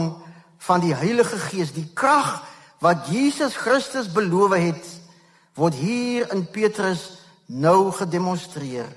van 0.66 0.83
die 0.83 0.95
Heilige 0.95 1.38
Gees, 1.49 1.73
die 1.73 1.88
krag 1.95 2.40
wat 2.83 3.09
Jesus 3.11 3.57
Christus 3.57 4.11
beloof 4.12 4.55
het, 4.59 4.87
word 5.55 5.75
hier 5.79 6.31
in 6.35 6.47
Petrus 6.51 7.23
nou 7.47 7.92
gedemonstreer. 7.95 8.88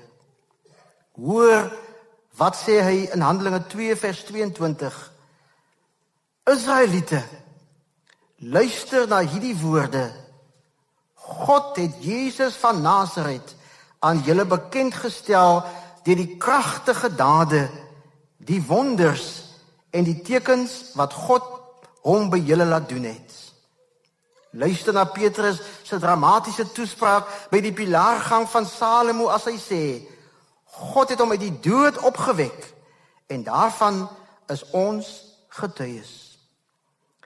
Hoor 1.16 1.70
Wat 2.36 2.56
sê 2.58 2.82
hy 2.84 2.96
in 3.16 3.22
Handelinge 3.24 3.62
2 3.72 3.96
vers 3.96 4.18
22? 4.28 4.96
Israeliete, 6.52 7.22
luister 8.44 9.06
na 9.08 9.22
hierdie 9.24 9.54
woorde. 9.56 10.10
God 11.26 11.80
het 11.80 11.96
Jesus 12.04 12.58
van 12.60 12.82
Nasaret 12.84 13.54
aan 14.04 14.20
julle 14.26 14.44
bekend 14.44 14.98
gestel 15.00 15.62
deur 16.04 16.20
die 16.20 16.36
kragtige 16.36 17.08
dade, 17.16 17.64
die 18.46 18.62
wonders 18.62 19.26
en 19.90 20.06
die 20.06 20.20
tekens 20.22 20.92
wat 20.98 21.14
God 21.14 21.46
hom 22.06 22.30
by 22.30 22.38
julle 22.46 22.66
laat 22.68 22.88
doen 22.88 23.08
het. 23.08 23.32
Luister 24.56 24.94
na 24.94 25.04
Petrus 25.04 25.58
se 25.84 25.98
dramatiese 26.00 26.68
toespraak 26.72 27.50
by 27.50 27.60
die 27.60 27.74
pilaargang 27.76 28.46
van 28.48 28.68
Salomo 28.68 29.28
as 29.32 29.48
hy 29.50 29.56
sê: 29.60 29.82
God 30.92 31.12
het 31.12 31.20
hom 31.20 31.34
uit 31.34 31.42
die 31.42 31.56
dood 31.64 31.98
opgewek 32.08 32.70
en 33.32 33.42
daarvan 33.44 34.06
is 34.52 34.62
ons 34.76 35.10
getuies. 35.58 36.12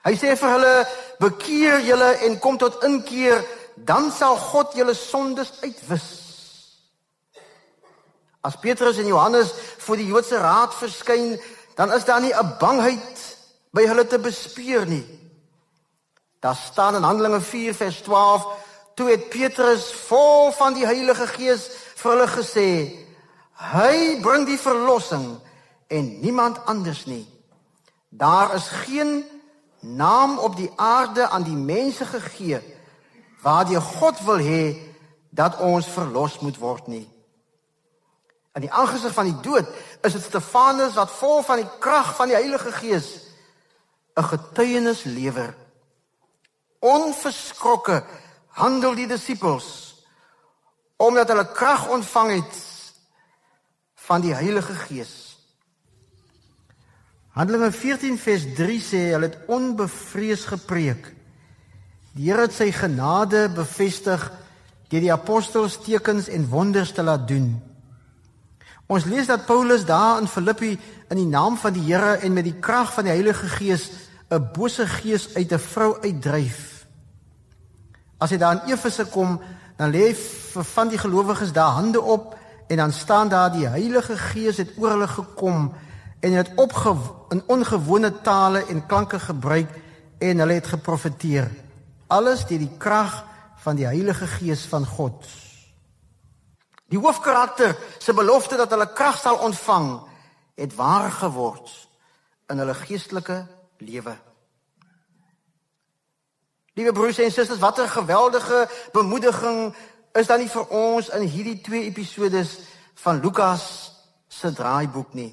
Hy 0.02 0.14
sê 0.16 0.34
vir 0.38 0.54
hulle: 0.56 0.74
"Bekeer 1.20 1.80
julle 1.84 2.10
en 2.26 2.38
kom 2.38 2.58
tot 2.58 2.82
inkeer, 2.84 3.44
dan 3.76 4.10
sal 4.10 4.36
God 4.36 4.74
julle 4.74 4.94
sondes 4.94 5.52
uitwis." 5.62 6.19
As 8.40 8.56
Petrus 8.56 8.98
en 8.98 9.06
Johannes 9.06 9.52
voor 9.78 9.96
die 9.96 10.06
Joodse 10.06 10.38
raad 10.38 10.74
verskyn, 10.74 11.40
dan 11.74 11.92
is 11.92 12.04
daar 12.04 12.20
nie 12.20 12.34
'n 12.34 12.56
bangheid 12.58 13.36
by 13.70 13.86
hulle 13.86 14.06
te 14.06 14.18
bespeur 14.18 14.86
nie. 14.86 15.06
Daar 16.40 16.56
staan 16.56 16.94
in 16.94 17.02
Handelinge 17.02 17.40
4 17.40 17.74
vers 17.74 18.00
12: 18.00 18.46
"Toe 18.94 19.10
het 19.10 19.28
Petrus 19.28 19.92
vol 19.92 20.52
van 20.52 20.74
die 20.74 20.86
Heilige 20.86 21.26
Gees 21.26 21.70
vir 21.94 22.10
hulle 22.10 22.28
gesê: 22.28 22.96
Hy 23.60 24.20
bring 24.22 24.46
die 24.46 24.58
verlossing 24.58 25.40
en 25.86 26.20
niemand 26.20 26.64
anders 26.64 27.04
nie. 27.04 27.28
Daar 28.08 28.54
is 28.54 28.68
geen 28.68 29.24
naam 29.80 30.38
op 30.38 30.56
die 30.56 30.70
aarde 30.76 31.28
aan 31.28 31.42
die 31.42 31.56
mense 31.56 32.04
gegee 32.04 32.60
waardeur 33.42 33.80
God 33.80 34.20
wil 34.24 34.38
hê 34.38 34.76
dat 35.30 35.60
ons 35.60 35.86
verlos 35.88 36.38
moet 36.40 36.58
word 36.58 36.86
nie. 36.86 37.06
In 38.54 38.64
die 38.66 38.72
aangesig 38.72 39.14
van 39.14 39.28
die 39.28 39.40
dood 39.44 39.68
is 40.02 40.16
dit 40.16 40.24
Stefanus 40.24 40.96
wat 40.98 41.12
vol 41.20 41.42
van 41.46 41.62
die 41.62 41.68
krag 41.82 42.16
van 42.18 42.32
die 42.32 42.38
Heilige 42.38 42.72
Gees 42.72 43.30
'n 44.16 44.24
getuienis 44.24 45.04
lewer. 45.04 45.54
Onverskrokke 46.80 48.04
handel 48.48 48.94
die 48.94 49.06
disippels 49.06 49.88
omdat 50.96 51.28
hulle 51.28 51.52
krag 51.52 51.88
ontvang 51.88 52.30
het 52.30 52.56
van 53.94 54.20
die 54.20 54.34
Heilige 54.34 54.74
Gees. 54.74 55.38
Handelinge 57.30 57.72
14 57.72 58.18
vers 58.18 58.44
3 58.56 58.80
sê 58.82 59.00
hulle 59.14 59.30
het 59.30 59.38
onbevrees 59.46 60.44
gepreek. 60.44 61.14
Die 62.12 62.28
Here 62.28 62.42
het 62.42 62.52
sy 62.52 62.72
genade 62.74 63.48
bevestig 63.54 64.26
deur 64.90 65.00
die 65.00 65.12
apostels 65.12 65.78
tekens 65.80 66.28
en 66.28 66.48
wonders 66.50 66.92
te 66.92 67.02
laat 67.02 67.28
doen. 67.28 67.69
Ons 68.90 69.06
lees 69.06 69.28
dat 69.30 69.46
Paulus 69.46 69.84
daar 69.86 70.18
in 70.18 70.26
Filippi 70.26 70.74
in 71.08 71.16
die 71.16 71.28
naam 71.30 71.56
van 71.56 71.72
die 71.72 71.86
Here 71.86 72.18
en 72.18 72.34
met 72.34 72.44
die 72.44 72.58
krag 72.58 72.90
van 72.96 73.06
die 73.06 73.14
Heilige 73.14 73.46
Gees 73.46 73.90
'n 74.30 74.50
bose 74.52 74.86
gees 74.86 75.34
uit 75.34 75.52
'n 75.52 75.58
vrou 75.58 76.00
uitdryf. 76.02 76.86
As 78.18 78.30
hy 78.30 78.36
daar 78.36 78.52
in 78.52 78.72
Efese 78.72 79.04
kom, 79.04 79.40
dan 79.76 79.90
lê 79.90 80.14
van 80.74 80.88
die 80.88 80.98
gelowiges 80.98 81.52
daar 81.52 81.72
hande 81.72 82.00
op 82.00 82.36
En 82.70 82.76
dan 82.76 82.92
staan 82.92 83.28
daar 83.28 83.52
die 83.52 83.66
Heilige 83.66 84.16
Gees 84.16 84.56
het 84.56 84.70
oor 84.78 84.90
hulle 84.90 85.08
gekom 85.08 85.72
en 86.20 86.32
het 86.32 86.50
opge 86.54 86.94
in 87.28 87.42
ongewone 87.46 88.20
tale 88.20 88.66
en 88.66 88.86
klanke 88.86 89.18
gebruik 89.18 89.70
en 90.18 90.38
hulle 90.38 90.52
het 90.52 90.66
geprofeteer. 90.66 91.50
Alles 92.06 92.46
deur 92.46 92.62
die 92.62 92.70
krag 92.78 93.24
van 93.56 93.76
die 93.76 93.88
Heilige 93.90 94.26
Gees 94.26 94.62
van 94.70 94.86
God. 94.86 95.26
Die 96.90 96.98
hoofkarakter 96.98 97.76
se 97.98 98.14
belofte 98.14 98.56
dat 98.58 98.70
hulle 98.74 98.88
krag 98.92 99.18
sal 99.20 99.38
ontvang 99.46 99.92
het 100.58 100.74
waar 100.74 101.10
geword 101.10 101.70
in 102.50 102.58
hulle 102.58 102.74
geestelike 102.74 103.46
lewe. 103.78 104.16
Liewe 106.74 106.92
broers 106.92 107.18
en 107.18 107.32
susters, 107.32 107.62
watter 107.62 107.88
geweldige 107.88 108.68
bemoediging 108.92 109.74
is 110.12 110.26
dan 110.26 110.42
nie 110.42 110.50
vir 110.50 110.66
ons 110.74 111.10
in 111.14 111.26
hierdie 111.28 111.60
twee 111.62 111.86
episodes 111.86 112.56
van 113.04 113.20
Lukas 113.22 113.64
se 114.28 114.50
draaiboek 114.52 115.14
nie. 115.14 115.30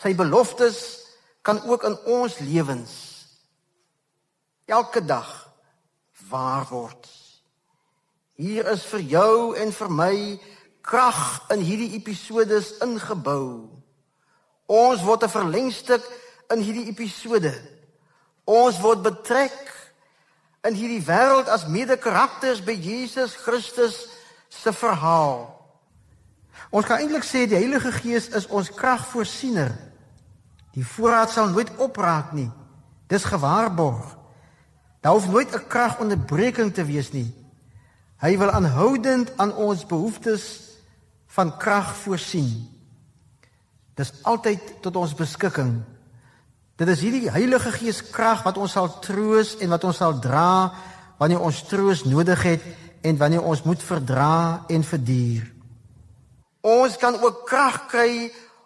Sy 0.00 0.14
beloftes 0.16 0.80
kan 1.42 1.60
ook 1.68 1.84
in 1.84 1.96
ons 2.06 2.38
lewens 2.38 2.94
elke 4.68 5.04
dag 5.04 5.28
waar 6.28 6.66
word. 6.70 7.17
Hier 8.38 8.68
is 8.70 8.84
vir 8.86 9.02
jou 9.02 9.32
en 9.58 9.72
vir 9.74 9.88
my 9.90 10.14
krag 10.86 11.22
in 11.50 11.62
hierdie 11.66 11.96
episodes 11.96 12.76
ingebou. 12.84 13.66
Ons 14.70 15.02
word 15.02 15.24
'n 15.26 15.34
verlengstuk 15.34 16.04
in 16.54 16.62
hierdie 16.62 16.86
episode. 16.86 17.50
Ons 18.46 18.78
word 18.80 19.02
betrek 19.02 19.58
in 20.62 20.74
hierdie 20.74 21.02
wêreld 21.02 21.48
as 21.48 21.66
mede-karakters 21.66 22.62
by 22.62 22.78
Jesus 22.78 23.34
Christus 23.34 24.06
se 24.48 24.72
verhaal. 24.72 25.58
Ons 26.70 26.86
kan 26.86 26.98
eintlik 27.00 27.24
sê 27.24 27.48
die 27.48 27.58
Heilige 27.58 27.92
Gees 27.92 28.28
is 28.28 28.46
ons 28.46 28.70
kragvoorsiener. 28.70 29.74
Die 30.74 30.86
voorraad 30.86 31.30
sal 31.30 31.48
nooit 31.48 31.70
opraak 31.76 32.32
nie. 32.32 32.50
Dis 33.08 33.24
gewaarborg. 33.24 34.16
Daar 35.00 35.12
hoef 35.12 35.26
nooit 35.26 35.54
'n 35.54 35.66
kragonderbreking 35.66 36.74
te 36.74 36.84
wees 36.84 37.10
nie. 37.12 37.37
Hy 38.18 38.34
wil 38.38 38.50
aanhoudend 38.50 39.30
aan 39.38 39.52
ons 39.54 39.84
behoeftes 39.86 40.44
van 41.36 41.52
krag 41.56 41.92
voorsien. 42.02 42.50
Dis 43.94 44.10
altyd 44.26 44.80
tot 44.82 44.96
ons 44.98 45.14
beskikking. 45.14 45.76
Dit 46.78 46.90
is 46.90 47.02
hierdie 47.02 47.30
Heilige 47.30 47.70
Gees 47.74 48.00
krag 48.10 48.42
wat 48.46 48.58
ons 48.58 48.74
sal 48.74 48.90
troos 49.02 49.56
en 49.62 49.70
wat 49.74 49.86
ons 49.86 49.98
sal 50.02 50.18
dra 50.22 50.74
wanneer 51.18 51.42
ons 51.42 51.62
troos 51.66 52.04
nodig 52.06 52.42
het 52.46 52.66
en 53.06 53.18
wanneer 53.18 53.42
ons 53.42 53.62
moet 53.66 53.82
verdra 53.82 54.64
en 54.70 54.86
verduur. 54.86 55.46
Ons 56.62 56.98
kan 56.98 57.18
ook 57.22 57.44
krag 57.46 57.84
kry 57.90 58.10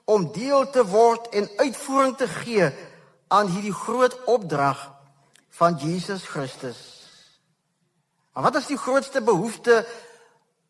om 0.04 0.28
deel 0.32 0.64
te 0.72 0.84
word 0.88 1.28
en 1.36 1.48
uitvoering 1.60 2.16
te 2.20 2.28
gee 2.40 2.68
aan 3.32 3.52
hierdie 3.52 3.76
groot 3.76 4.16
opdrag 4.28 4.80
van 5.56 5.76
Jesus 5.80 6.24
Christus. 6.28 6.91
Maar 8.32 8.42
wat 8.42 8.54
is 8.54 8.66
die 8.66 8.76
grootste 8.76 9.22
behoefte 9.22 9.86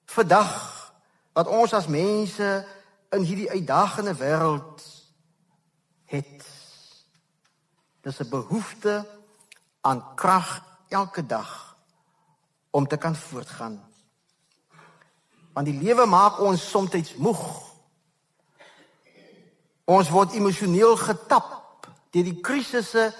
vandag 0.05 0.92
wat 1.33 1.46
ons 1.46 1.72
as 1.72 1.87
mense 1.87 2.66
in 3.11 3.22
hierdie 3.22 3.51
uitdagende 3.51 4.14
wêreld 4.14 4.83
het? 6.05 6.44
Dis 8.01 8.18
'n 8.18 8.29
behoefte 8.29 9.07
aan 9.81 10.14
krag 10.14 10.62
elke 10.88 11.27
dag 11.27 11.77
om 12.70 12.88
te 12.88 12.96
kan 12.96 13.16
voortgaan. 13.16 13.92
Want 15.53 15.66
die 15.66 15.83
lewe 15.83 16.07
maak 16.07 16.40
ons 16.40 16.70
soms 16.70 17.14
moeg. 17.16 17.70
Ons 19.85 20.09
word 20.09 20.33
emosioneel 20.33 20.96
getap 20.96 21.61
deur 22.11 22.25
die 22.25 22.40
krisisse 22.40 23.14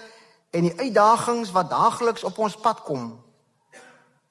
en 0.49 0.61
die 0.61 0.79
uitdagings 0.79 1.51
wat 1.51 1.69
daagliks 1.69 2.23
op 2.23 2.37
ons 2.37 2.55
pad 2.55 2.81
kom. 2.81 3.22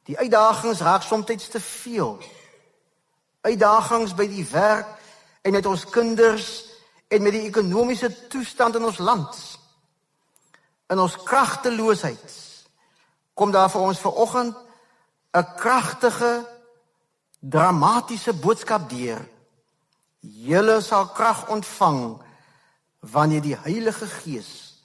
Die 0.08 0.18
uitdagings 0.18 0.80
raak 0.80 1.02
soms 1.02 1.48
te 1.48 1.60
veel. 1.60 2.18
Uitdagings 3.40 4.14
by 4.14 4.26
die 4.28 4.46
werk 4.50 4.88
en 5.42 5.52
met 5.52 5.66
ons 5.66 5.84
kinders 5.90 6.64
en 7.08 7.22
met 7.22 7.32
die 7.32 7.46
ekonomiese 7.46 8.28
toestand 8.28 8.76
in 8.78 8.84
ons 8.84 8.98
land. 8.98 9.36
In 10.90 10.98
ons 10.98 11.16
kragteloosheid 11.24 12.38
kom 13.34 13.50
daar 13.50 13.70
vir 13.70 13.80
ons 13.80 13.98
vanoggend 13.98 14.56
'n 15.32 15.46
kragtige 15.56 16.46
dramatiese 17.40 18.32
boodskap 18.32 18.90
deur. 18.90 19.28
Julle 20.20 20.80
sal 20.80 21.08
krag 21.08 21.48
ontvang 21.48 22.22
wanneer 23.00 23.42
die 23.42 23.56
Heilige 23.56 24.06
Gees 24.06 24.78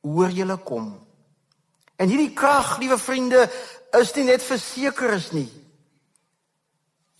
oor 0.00 0.30
julle 0.30 0.56
kom. 0.56 1.06
En 1.96 2.08
hierdie 2.08 2.32
krag, 2.32 2.78
liewe 2.78 2.98
vriende, 2.98 3.50
is 3.98 4.14
nie 4.14 4.24
net 4.24 4.42
vir 4.42 4.58
sekeres 4.58 5.30
nie. 5.32 5.48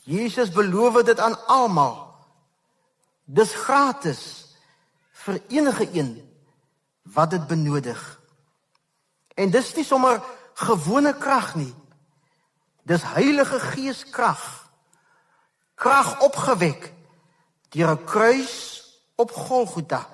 Jesus 0.07 0.51
beloof 0.51 1.03
dit 1.05 1.21
aan 1.21 1.37
almal. 1.47 2.09
Dis 3.25 3.53
gratis 3.55 4.23
vir 5.25 5.41
enige 5.49 5.87
een 5.93 6.15
wat 7.15 7.31
dit 7.31 7.47
benodig. 7.47 8.01
En 9.35 9.51
dis 9.51 9.75
nie 9.75 9.85
sommer 9.85 10.23
gewone 10.55 11.13
krag 11.19 11.55
nie. 11.55 11.75
Dis 12.83 13.05
Heilige 13.15 13.61
Gees 13.61 14.05
krag 14.11 14.61
krag 15.81 16.21
opgewek 16.21 16.93
deur 17.73 17.91
'n 17.97 18.05
kruis 18.05 18.55
op 19.17 19.31
Golgotha. 19.33 20.05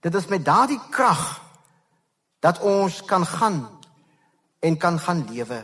Dit 0.00 0.14
is 0.14 0.26
met 0.26 0.44
daardie 0.44 0.80
krag 0.90 1.40
dat 2.40 2.60
ons 2.60 3.04
kan 3.04 3.26
gaan 3.26 3.80
en 4.62 4.76
kan 4.78 4.98
gaan 5.02 5.24
lewe. 5.28 5.62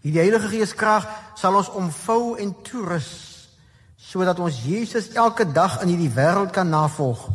Hierdie 0.00 0.22
Heilige 0.22 0.48
Gees 0.48 0.72
krag 0.78 1.06
sal 1.36 1.56
ons 1.58 1.70
omvou 1.76 2.38
en 2.40 2.54
toerus 2.64 3.10
sodat 4.08 4.38
ons 4.40 4.62
Jesus 4.64 5.10
elke 5.18 5.44
dag 5.44 5.82
in 5.82 5.90
hierdie 5.90 6.12
wêreld 6.14 6.52
kan 6.54 6.68
navolg. 6.70 7.26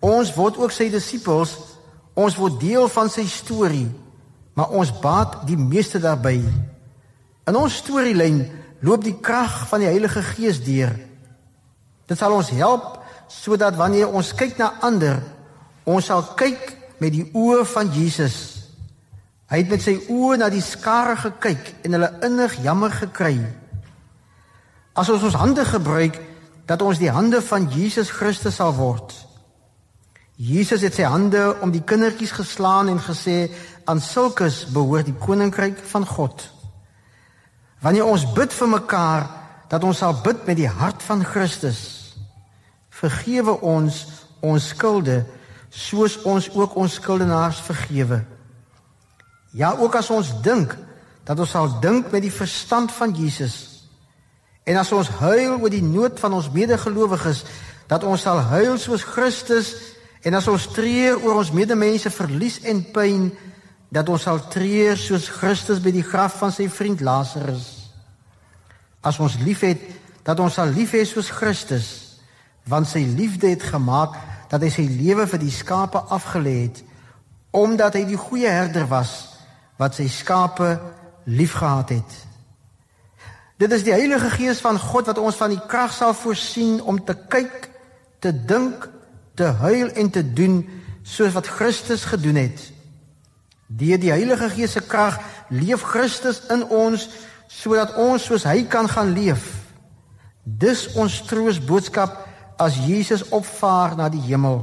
Ons 0.00 0.30
word 0.32 0.56
ook 0.56 0.72
sy 0.72 0.86
disippels, 0.88 1.52
ons 2.16 2.36
word 2.40 2.56
deel 2.62 2.86
van 2.88 3.10
sy 3.12 3.26
storie, 3.28 3.90
maar 4.56 4.72
ons 4.72 4.92
baat 5.02 5.42
die 5.48 5.58
meeste 5.60 6.00
daarbey. 6.00 6.38
In 7.44 7.58
ons 7.58 7.80
storielyn 7.82 8.46
loop 8.86 9.04
die 9.04 9.18
krag 9.20 9.64
van 9.68 9.82
die 9.82 9.90
Heilige 9.90 10.22
Gees 10.24 10.62
deur. 10.64 10.94
Dit 12.08 12.20
sal 12.20 12.32
ons 12.32 12.54
help 12.54 13.02
sodat 13.28 13.76
wanneer 13.76 14.08
ons 14.08 14.32
kyk 14.36 14.56
na 14.60 14.76
ander, 14.84 15.18
ons 15.84 16.06
sal 16.06 16.22
kyk 16.38 16.70
met 17.02 17.12
die 17.12 17.26
oë 17.34 17.64
van 17.74 17.90
Jesus. 17.92 18.53
Hy 19.52 19.60
het 19.60 19.68
met 19.70 19.82
sy 19.84 19.98
oë 20.08 20.38
na 20.40 20.48
die 20.52 20.64
skare 20.64 21.16
gekyk 21.20 21.74
en 21.84 21.96
hulle 21.96 22.10
innig 22.24 22.56
jammer 22.64 22.94
gekry. 22.94 23.36
As 24.96 25.10
ons 25.12 25.26
ons 25.26 25.36
hande 25.36 25.64
gebruik 25.68 26.16
dat 26.68 26.82
ons 26.82 27.00
die 27.00 27.12
hande 27.12 27.42
van 27.44 27.68
Jesus 27.72 28.12
Christus 28.14 28.56
sal 28.56 28.72
word. 28.78 29.12
Jesus 30.40 30.82
het 30.82 30.96
sy 30.96 31.04
hande 31.06 31.42
om 31.62 31.70
die 31.70 31.84
kindertjies 31.84 32.32
geslaan 32.34 32.88
en 32.90 32.98
gesê 33.02 33.52
aan 33.86 34.00
sulkes 34.02 34.64
behoort 34.72 35.06
die 35.06 35.18
koninkryk 35.20 35.78
van 35.92 36.06
God. 36.08 36.48
Wanneer 37.84 38.08
ons 38.08 38.24
bid 38.34 38.52
vir 38.56 38.70
mekaar 38.72 39.28
dat 39.68 39.84
ons 39.84 40.00
sal 40.00 40.16
bid 40.24 40.46
met 40.48 40.56
die 40.56 40.70
hart 40.70 41.02
van 41.04 41.22
Christus. 41.26 42.16
Vergewe 42.88 43.58
ons 43.60 44.06
ons 44.44 44.68
skulde 44.72 45.22
soos 45.74 46.16
ons 46.28 46.48
ook 46.54 46.76
ons 46.78 46.96
skuldenaars 47.00 47.60
vergewe. 47.66 48.22
Ja, 49.54 49.72
ook 49.78 49.94
as 49.96 50.10
ons 50.10 50.32
dink 50.42 50.74
dat 51.24 51.38
ons 51.40 51.54
sal 51.54 51.78
dink 51.80 52.10
met 52.12 52.24
die 52.24 52.34
verstand 52.34 52.92
van 52.92 53.14
Jesus. 53.16 53.86
En 54.66 54.76
as 54.80 54.92
ons 54.92 55.08
huil 55.22 55.56
oor 55.56 55.72
die 55.72 55.84
nood 55.84 56.18
van 56.20 56.34
ons 56.36 56.50
medegelowiges, 56.52 57.44
dat 57.88 58.04
ons 58.04 58.24
sal 58.26 58.40
huil 58.50 58.76
soos 58.80 59.04
Christus 59.06 59.74
en 60.24 60.34
as 60.36 60.48
ons 60.48 60.66
treur 60.72 61.20
oor 61.22 61.38
ons 61.42 61.52
medemense 61.52 62.10
verlies 62.10 62.58
en 62.68 62.80
pyn, 62.92 63.28
dat 63.94 64.08
ons 64.10 64.26
sal 64.26 64.40
treur 64.50 64.98
soos 64.98 65.28
Christus 65.30 65.80
by 65.84 65.92
die 65.94 66.04
graf 66.04 66.40
van 66.42 66.52
sy 66.52 66.66
vriend 66.72 67.04
Lazarus 67.04 67.84
as 69.04 69.20
ons 69.20 69.36
liefhet 69.44 69.82
dat 70.24 70.40
ons 70.40 70.56
sal 70.56 70.72
lief 70.72 70.94
hê 70.96 71.04
soos 71.06 71.30
Christus 71.34 71.88
want 72.70 72.88
sy 72.88 73.04
liefde 73.04 73.50
het 73.52 73.66
gemaak 73.68 74.16
dat 74.50 74.64
hy 74.64 74.70
sy 74.72 74.86
lewe 74.88 75.26
vir 75.28 75.42
die 75.42 75.52
skape 75.52 76.00
afgelê 76.16 76.56
het 76.64 76.80
omdat 77.54 77.98
hy 77.98 78.06
die 78.08 78.18
goeie 78.18 78.50
herder 78.50 78.88
was 78.90 79.33
wat 79.80 79.96
sy 79.98 80.08
skape 80.08 80.70
liefgehad 81.24 81.94
het 81.96 82.16
dit 83.62 83.72
is 83.72 83.86
die 83.86 83.94
heilige 83.94 84.30
gees 84.34 84.62
van 84.64 84.78
God 84.80 85.10
wat 85.12 85.22
ons 85.22 85.38
van 85.40 85.54
die 85.54 85.62
krag 85.70 85.92
sal 85.94 86.14
voorsien 86.18 86.80
om 86.82 87.00
te 87.04 87.16
kyk 87.28 87.70
te 88.24 88.32
dink 88.32 88.88
te 89.34 89.50
huil 89.64 89.90
en 89.98 90.10
te 90.10 90.22
doen 90.22 90.62
soos 91.02 91.34
wat 91.36 91.50
Christus 91.58 92.06
gedoen 92.08 92.40
het 92.44 92.70
deur 93.68 93.98
die 93.98 94.12
heilige 94.12 94.50
gees 94.54 94.76
se 94.76 94.82
krag 94.84 95.18
leef 95.50 95.82
Christus 95.82 96.42
in 96.52 96.64
ons 96.72 97.08
sodat 97.50 97.94
ons 98.00 98.24
soos 98.24 98.46
hy 98.48 98.64
kan 98.70 98.88
gaan 98.90 99.12
leef. 99.14 99.44
Dis 100.44 100.88
ons 101.00 101.20
troos 101.28 101.60
boodskap 101.62 102.16
as 102.60 102.76
Jesus 102.86 103.24
opvaar 103.34 103.96
na 103.98 104.10
die 104.12 104.22
hemel. 104.26 104.62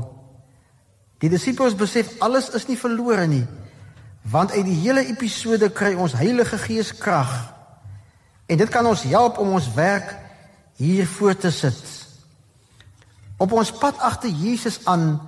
Die 1.22 1.30
disippels 1.30 1.78
besef 1.78 2.14
alles 2.24 2.50
is 2.58 2.68
nie 2.70 2.80
verlore 2.80 3.28
nie, 3.30 3.44
want 4.22 4.52
uit 4.52 4.66
die 4.66 4.78
hele 4.84 5.06
episode 5.06 5.70
kry 5.70 5.94
ons 5.94 6.14
Heilige 6.14 6.58
Gees 6.58 6.94
krag. 6.98 7.32
En 8.46 8.58
dit 8.58 8.70
kan 8.70 8.86
ons 8.86 9.04
help 9.04 9.38
om 9.38 9.56
ons 9.58 9.74
werk 9.74 10.16
hier 10.76 11.08
voor 11.08 11.36
te 11.38 11.52
sit. 11.52 11.82
Op 13.38 13.52
ons 13.52 13.72
pad 13.72 13.98
agter 13.98 14.30
Jesus 14.30 14.80
aan, 14.86 15.22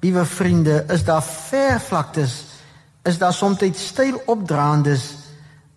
liewe 0.00 0.24
vriende, 0.24 0.84
is 0.88 1.04
daar 1.04 1.22
ver 1.22 1.80
vlaktes, 1.80 2.44
is 3.02 3.18
daar 3.18 3.32
soms 3.32 3.62
steil 3.72 4.22
opdraandes 4.26 5.20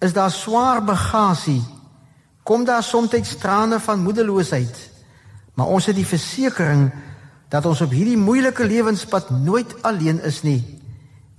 is 0.04 0.14
daar 0.14 0.32
swaar 0.32 0.84
bagasie. 0.84 1.64
Kom 2.44 2.66
daar 2.66 2.84
soms 2.84 3.36
trane 3.40 3.80
van 3.80 4.04
moedeloosheid. 4.04 4.90
Maar 5.54 5.66
ons 5.66 5.86
het 5.86 5.96
die 5.96 6.08
versekering 6.08 6.92
dat 7.48 7.66
ons 7.66 7.82
op 7.82 7.92
hierdie 7.94 8.18
moeilike 8.18 8.66
lewenspad 8.66 9.30
nooit 9.30 9.76
alleen 9.84 10.20
is 10.22 10.42
nie. 10.42 10.82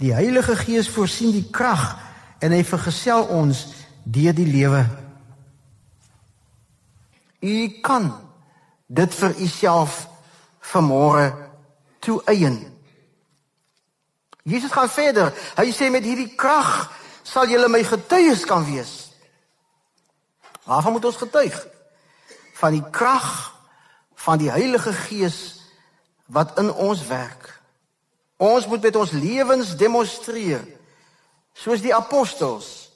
Die 0.03 0.15
Heilige 0.15 0.57
Gees 0.57 0.89
voorsien 0.91 1.33
die 1.33 1.47
krag 1.51 1.95
en 2.43 2.53
hy 2.53 2.65
vergesel 2.67 3.29
ons 3.33 3.67
deur 4.05 4.35
die 4.37 4.49
lewe. 4.49 4.83
U 7.45 7.57
kan 7.85 8.11
dit 8.87 9.15
vir 9.15 9.37
u 9.41 9.49
self 9.49 10.05
vanmôre 10.73 11.31
toeëien. 12.05 12.59
Jesus 14.45 14.73
gaan 14.73 14.91
verder. 14.93 15.33
Hy 15.57 15.71
sê 15.73 15.89
met 15.93 16.05
hierdie 16.05 16.35
krag 16.37 16.91
sal 17.25 17.49
julle 17.49 17.71
my 17.73 17.81
getuies 17.85 18.45
kan 18.49 18.65
wees. 18.69 18.93
Waarvan 20.69 20.97
moet 20.97 21.09
ons 21.09 21.21
getuig? 21.21 21.57
Van 22.61 22.77
die 22.77 22.85
krag 22.93 23.29
van 24.25 24.41
die 24.41 24.51
Heilige 24.53 24.93
Gees 24.93 25.39
wat 26.33 26.59
in 26.61 26.71
ons 26.73 27.07
werk. 27.09 27.44
Ons 28.37 28.67
moet 28.67 28.83
met 28.83 28.97
ons 28.97 29.11
lewens 29.11 29.77
demonstreer 29.79 30.65
soos 31.55 31.83
die 31.85 31.95
apostels 31.95 32.91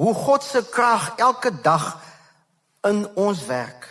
hoe 0.00 0.14
God 0.14 0.42
se 0.42 0.64
krag 0.70 1.12
elke 1.22 1.52
dag 1.62 2.00
in 2.88 3.04
ons 3.14 3.44
werk. 3.46 3.86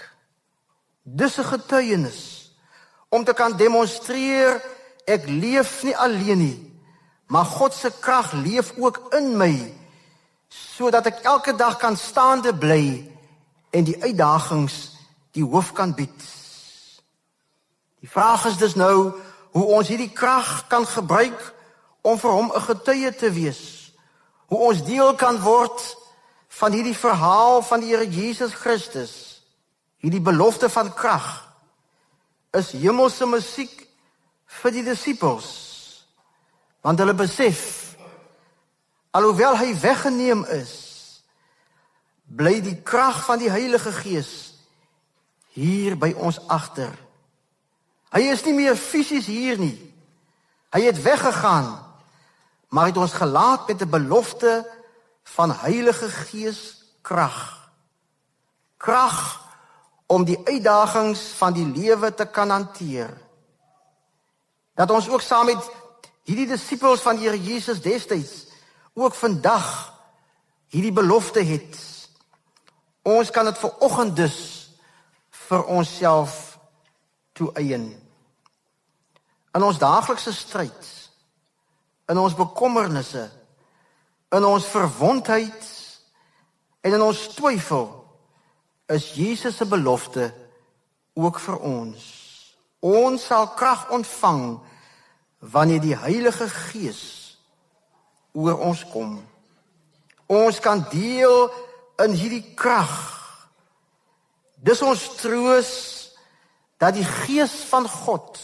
Dis 1.04 1.38
'n 1.38 1.44
getuienis 1.44 2.52
om 3.10 3.24
te 3.24 3.34
kan 3.34 3.58
demonstreer 3.58 4.62
ek 5.06 5.28
leef 5.28 5.84
nie 5.84 5.98
alleen 5.98 6.38
nie, 6.38 6.82
maar 7.28 7.46
God 7.46 7.74
se 7.74 7.92
krag 8.00 8.32
leef 8.32 8.74
ook 8.78 9.14
in 9.14 9.38
my 9.38 9.74
sodat 10.48 11.06
ek 11.06 11.24
elke 11.24 11.56
dag 11.56 11.78
kan 11.78 11.98
staande 11.98 12.54
bly 12.54 13.08
en 13.72 13.84
die 13.84 14.04
uitdagings 14.04 14.98
die 15.32 15.44
hoof 15.44 15.72
kan 15.74 15.94
bied. 15.96 16.24
Die 18.00 18.10
vraag 18.10 18.46
is 18.46 18.58
dus 18.58 18.76
nou 18.76 19.14
hoe 19.52 19.66
ons 19.78 19.88
hierdie 19.88 20.12
krag 20.12 20.68
kan 20.72 20.86
gebruik 20.88 21.40
om 22.02 22.20
vir 22.20 22.32
hom 22.32 22.52
'n 22.52 22.62
getuie 22.62 23.16
te 23.16 23.32
wees. 23.32 23.92
Hoe 24.48 24.60
ons 24.60 24.84
deel 24.84 25.16
kan 25.16 25.40
word 25.40 25.98
van 26.48 26.72
hierdie 26.72 26.98
verhaal 26.98 27.62
van 27.62 27.80
die 27.80 27.90
Here 27.90 28.10
Jesus 28.10 28.54
Christus. 28.54 29.42
Hierdie 29.98 30.22
belofte 30.22 30.70
van 30.70 30.94
krag 30.94 31.48
is 32.52 32.72
hemelse 32.72 33.26
musiek 33.26 33.88
vir 34.46 34.72
die 34.72 34.84
disippels. 34.84 35.50
Want 36.82 37.00
hulle 37.00 37.14
besef 37.14 37.96
alhoewel 39.12 39.58
hy 39.58 39.74
weggeneem 39.76 40.46
is, 40.46 40.74
bly 42.24 42.62
die 42.64 42.78
krag 42.82 43.26
van 43.26 43.40
die 43.40 43.52
Heilige 43.52 43.92
Gees 43.92 44.54
hier 45.52 45.98
by 46.00 46.14
ons 46.16 46.40
agter. 46.48 46.94
Hy 48.12 48.28
is 48.32 48.44
nie 48.44 48.54
meer 48.54 48.76
fisies 48.76 49.26
hier 49.26 49.60
nie. 49.60 49.78
Hy 50.72 50.82
het 50.84 51.02
weggegaan, 51.04 51.72
maar 52.72 52.86
het 52.92 52.98
ons 52.98 53.14
gelaat 53.16 53.68
met 53.68 53.82
'n 53.82 53.90
belofte 53.90 54.68
van 55.24 55.52
Heilige 55.52 56.10
Gees 56.10 56.84
krag. 57.02 57.72
Krag 58.78 59.48
om 60.08 60.26
die 60.26 60.40
uitdagings 60.44 61.20
van 61.40 61.54
die 61.54 61.66
lewe 61.66 62.14
te 62.14 62.26
kan 62.26 62.50
hanteer. 62.50 63.18
Dat 64.76 64.92
ons 64.92 65.10
ook 65.10 65.22
saam 65.22 65.46
met 65.46 65.72
hierdie 66.24 66.48
disippels 66.48 67.02
van 67.02 67.16
die 67.16 67.28
Here 67.28 67.44
Jesus 67.44 67.82
destyds 67.82 68.48
ook 68.94 69.14
vandag 69.14 69.94
hierdie 70.68 70.92
belofte 70.92 71.40
het. 71.40 71.78
Ons 73.02 73.32
kan 73.32 73.46
dit 73.46 73.58
ver 73.58 73.78
oggend 73.80 74.16
dus 74.16 74.38
vir 75.30 75.64
onsself 75.64 76.58
toeëien. 77.34 78.01
In 79.56 79.64
ons 79.68 79.80
daaglikse 79.80 80.34
stryd, 80.34 80.90
in 82.08 82.20
ons 82.20 82.36
bekommernisse, 82.36 83.26
in 84.32 84.46
ons 84.48 84.68
verwondheid 84.72 85.66
en 86.82 86.96
in 86.96 87.04
ons 87.04 87.26
twyfel 87.36 87.90
is 88.92 89.12
Jesus 89.16 89.58
se 89.60 89.68
belofte 89.68 90.30
ook 91.20 91.40
vir 91.40 91.58
ons. 91.68 92.06
Ons 92.80 93.28
sal 93.28 93.52
krag 93.60 93.90
ontvang 93.92 94.46
wanneer 95.52 95.84
die 95.84 95.98
Heilige 95.98 96.48
Gees 96.50 97.04
oor 98.32 98.60
ons 98.64 98.86
kom. 98.92 99.20
Ons 100.32 100.62
kan 100.64 100.86
deel 100.92 101.52
in 102.04 102.16
hierdie 102.16 102.54
krag. 102.56 102.96
Dis 104.64 104.82
ons 104.86 105.04
troos 105.20 105.72
dat 106.80 106.96
die 106.96 107.06
Gees 107.06 107.54
van 107.68 107.88
God 107.90 108.40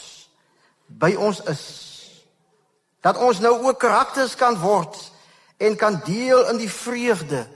by 0.88 1.14
ons 1.14 1.40
is. 1.50 1.64
Dat 3.04 3.20
ons 3.20 3.38
nou 3.40 3.54
ook 3.66 3.78
karakters 3.78 4.34
kan 4.34 4.58
word 4.58 4.96
en 5.56 5.76
kan 5.76 6.00
deel 6.04 6.48
in 6.48 6.58
die 6.58 6.70
vreugde 6.70 7.46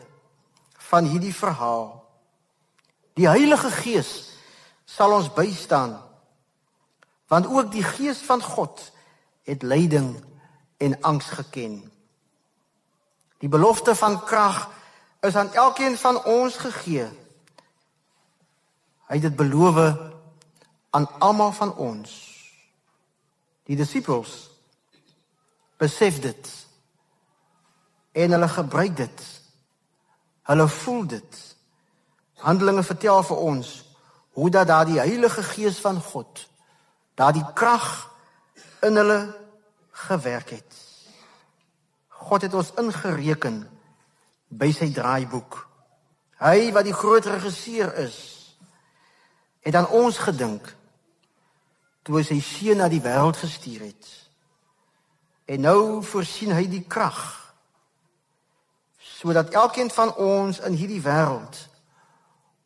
van 0.92 1.04
hierdie 1.04 1.34
verhaal. 1.34 2.02
Die 3.16 3.28
Heilige 3.28 3.70
Gees 3.70 4.32
sal 4.84 5.12
ons 5.16 5.32
bystaan. 5.32 5.96
Want 7.28 7.46
ook 7.48 7.72
die 7.72 7.84
Gees 7.84 8.20
van 8.26 8.42
God 8.42 8.92
het 9.48 9.62
lyding 9.62 10.14
en 10.76 11.00
angs 11.00 11.26
geken. 11.26 11.80
Die 13.38 13.48
belofte 13.48 13.94
van 13.94 14.24
krag 14.24 14.70
is 15.20 15.36
aan 15.36 15.52
elkeen 15.52 15.98
van 15.98 16.24
ons 16.24 16.56
gegee. 16.56 17.08
Hy 19.06 19.18
het 19.18 19.22
dit 19.22 19.36
beloof 19.36 19.96
aan 20.90 21.08
almal 21.18 21.52
van 21.52 21.74
ons. 21.74 22.31
Die 23.68 23.76
disippels 23.76 24.50
besef 25.82 26.20
dit 26.20 26.50
en 28.12 28.34
hulle 28.36 28.48
gebruik 28.48 28.96
dit. 28.96 29.22
Hulle 30.42 30.68
voel 30.68 31.06
dit. 31.06 31.40
Handelinge 32.42 32.82
vertel 32.82 33.22
vir 33.22 33.36
ons 33.36 33.70
hoe 34.32 34.50
dat 34.50 34.66
daardie 34.66 34.98
Heilige 34.98 35.42
Gees 35.42 35.78
van 35.80 36.00
God 36.00 36.48
daardie 37.14 37.44
krag 37.54 38.10
in 38.82 38.96
hulle 38.96 39.20
gewerk 39.90 40.50
het. 40.50 40.76
God 42.08 42.42
het 42.42 42.54
ons 42.54 42.72
ingereken 42.80 43.62
by 44.48 44.70
sy 44.72 44.88
draaiboek. 44.94 45.58
Hy 46.42 46.72
wat 46.74 46.86
die 46.88 46.96
groot 46.96 47.26
regisseur 47.28 47.92
is, 48.02 48.16
het 49.62 49.76
aan 49.78 49.90
ons 49.94 50.18
gedink 50.18 50.72
toe 52.02 52.18
hy 52.18 52.24
sy 52.26 52.40
seun 52.42 52.82
na 52.82 52.88
die 52.90 53.02
wêreld 53.02 53.38
gestuur 53.38 53.86
het. 53.86 54.08
En 55.46 55.62
nou 55.66 56.02
voorsien 56.06 56.54
hy 56.54 56.66
die 56.70 56.84
krag 56.86 57.38
sodat 59.22 59.52
elkeen 59.54 59.90
van 59.94 60.10
ons 60.18 60.58
in 60.66 60.74
hierdie 60.74 61.02
wêreld 61.02 61.58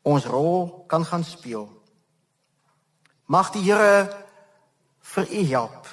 ons 0.08 0.24
rol 0.24 0.86
kan 0.88 1.04
gaan 1.04 1.24
speel. 1.24 1.66
Mag 3.26 3.50
die 3.52 3.64
Here 3.66 4.06
vir 5.12 5.28
u 5.28 5.42
help 5.50 5.88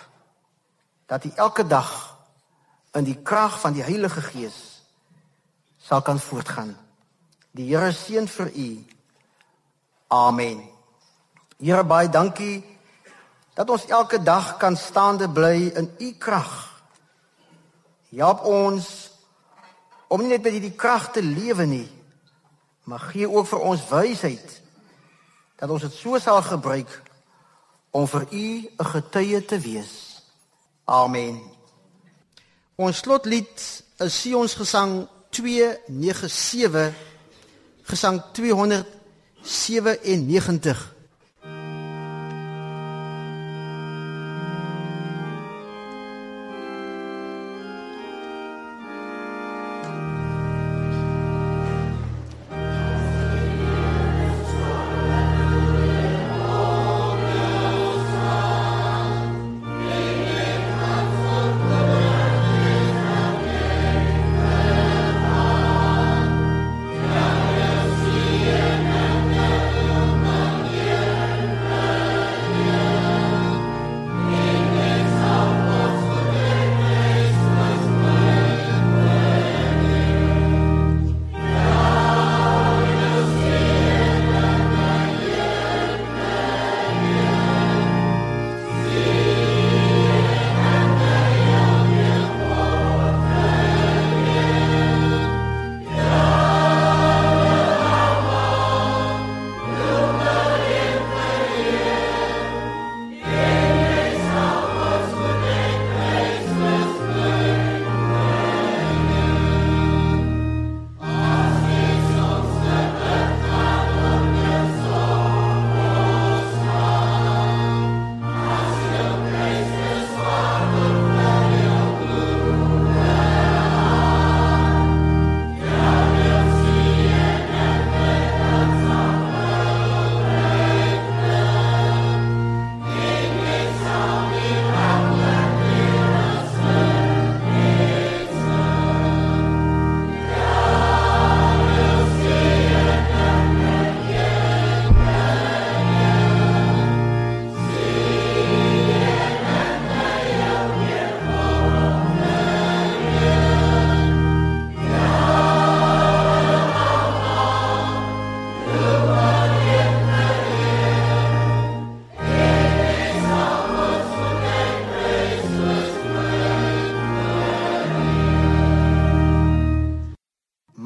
dat 1.12 1.26
u 1.26 1.32
elke 1.36 1.68
dag 1.68 1.92
in 2.94 3.04
die 3.04 3.18
krag 3.26 3.60
van 3.60 3.74
die 3.74 3.84
Heilige 3.84 4.22
Gees 4.22 4.86
sal 5.78 6.02
kan 6.02 6.20
voortgaan. 6.20 6.78
Die 7.52 7.68
Here 7.76 7.92
seën 7.92 8.28
vir 8.28 8.54
u. 8.56 8.70
Amen. 10.08 10.62
Here 11.60 11.84
baie 11.84 12.10
dankie 12.10 12.73
dat 13.54 13.70
ons 13.70 13.86
elke 13.86 14.24
dag 14.24 14.58
kan 14.58 14.78
staande 14.78 15.30
bly 15.30 15.72
in 15.78 15.92
u 15.98 16.14
krag. 16.18 16.82
Help 18.10 18.44
ons 18.46 19.12
om 20.08 20.22
nie 20.22 20.30
net 20.30 20.44
met 20.46 20.54
hierdie 20.54 20.76
krag 20.78 21.12
te 21.14 21.24
lewe 21.24 21.66
nie, 21.66 21.90
maar 22.86 23.00
gee 23.14 23.30
ook 23.30 23.48
vir 23.50 23.60
ons 23.60 23.88
wysheid 23.90 24.62
dat 25.58 25.70
ons 25.70 25.82
dit 25.86 25.94
so 25.96 26.20
sal 26.20 26.42
gebruik 26.46 27.02
om 27.94 28.08
vir 28.08 28.28
u 28.32 28.70
'n 28.78 28.86
getuie 28.86 29.46
te 29.46 29.60
wees. 29.60 30.22
Amen. 30.86 31.42
Ons 32.76 32.98
slotlied 32.98 33.84
is 33.98 34.22
Sion 34.22 34.48
se 34.48 34.58
gesang 34.58 35.08
297 35.30 36.94
gesang 37.84 38.24
297 38.32 40.94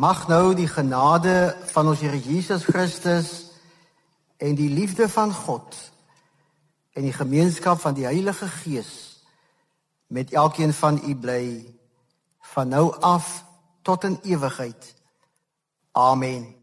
Mag 0.08 0.28
nou 0.28 0.54
die 0.56 0.70
genade 0.72 1.56
van 1.68 1.90
ons 1.92 2.00
Here 2.00 2.16
Jesus 2.16 2.64
Christus 2.64 3.30
en 4.40 4.56
die 4.56 4.70
liefde 4.72 5.10
van 5.12 5.34
God 5.36 5.76
en 6.96 7.04
die 7.04 7.12
gemeenskap 7.12 7.82
van 7.84 7.98
die 7.98 8.06
Heilige 8.08 8.48
Gees 8.48 8.92
met 10.08 10.32
elkeen 10.32 10.72
van 10.74 11.02
u 11.04 11.16
bly 11.16 11.44
van 12.54 12.72
nou 12.72 12.86
af 13.04 13.44
tot 13.82 14.08
in 14.08 14.20
ewigheid. 14.24 14.94
Amen. 15.92 16.56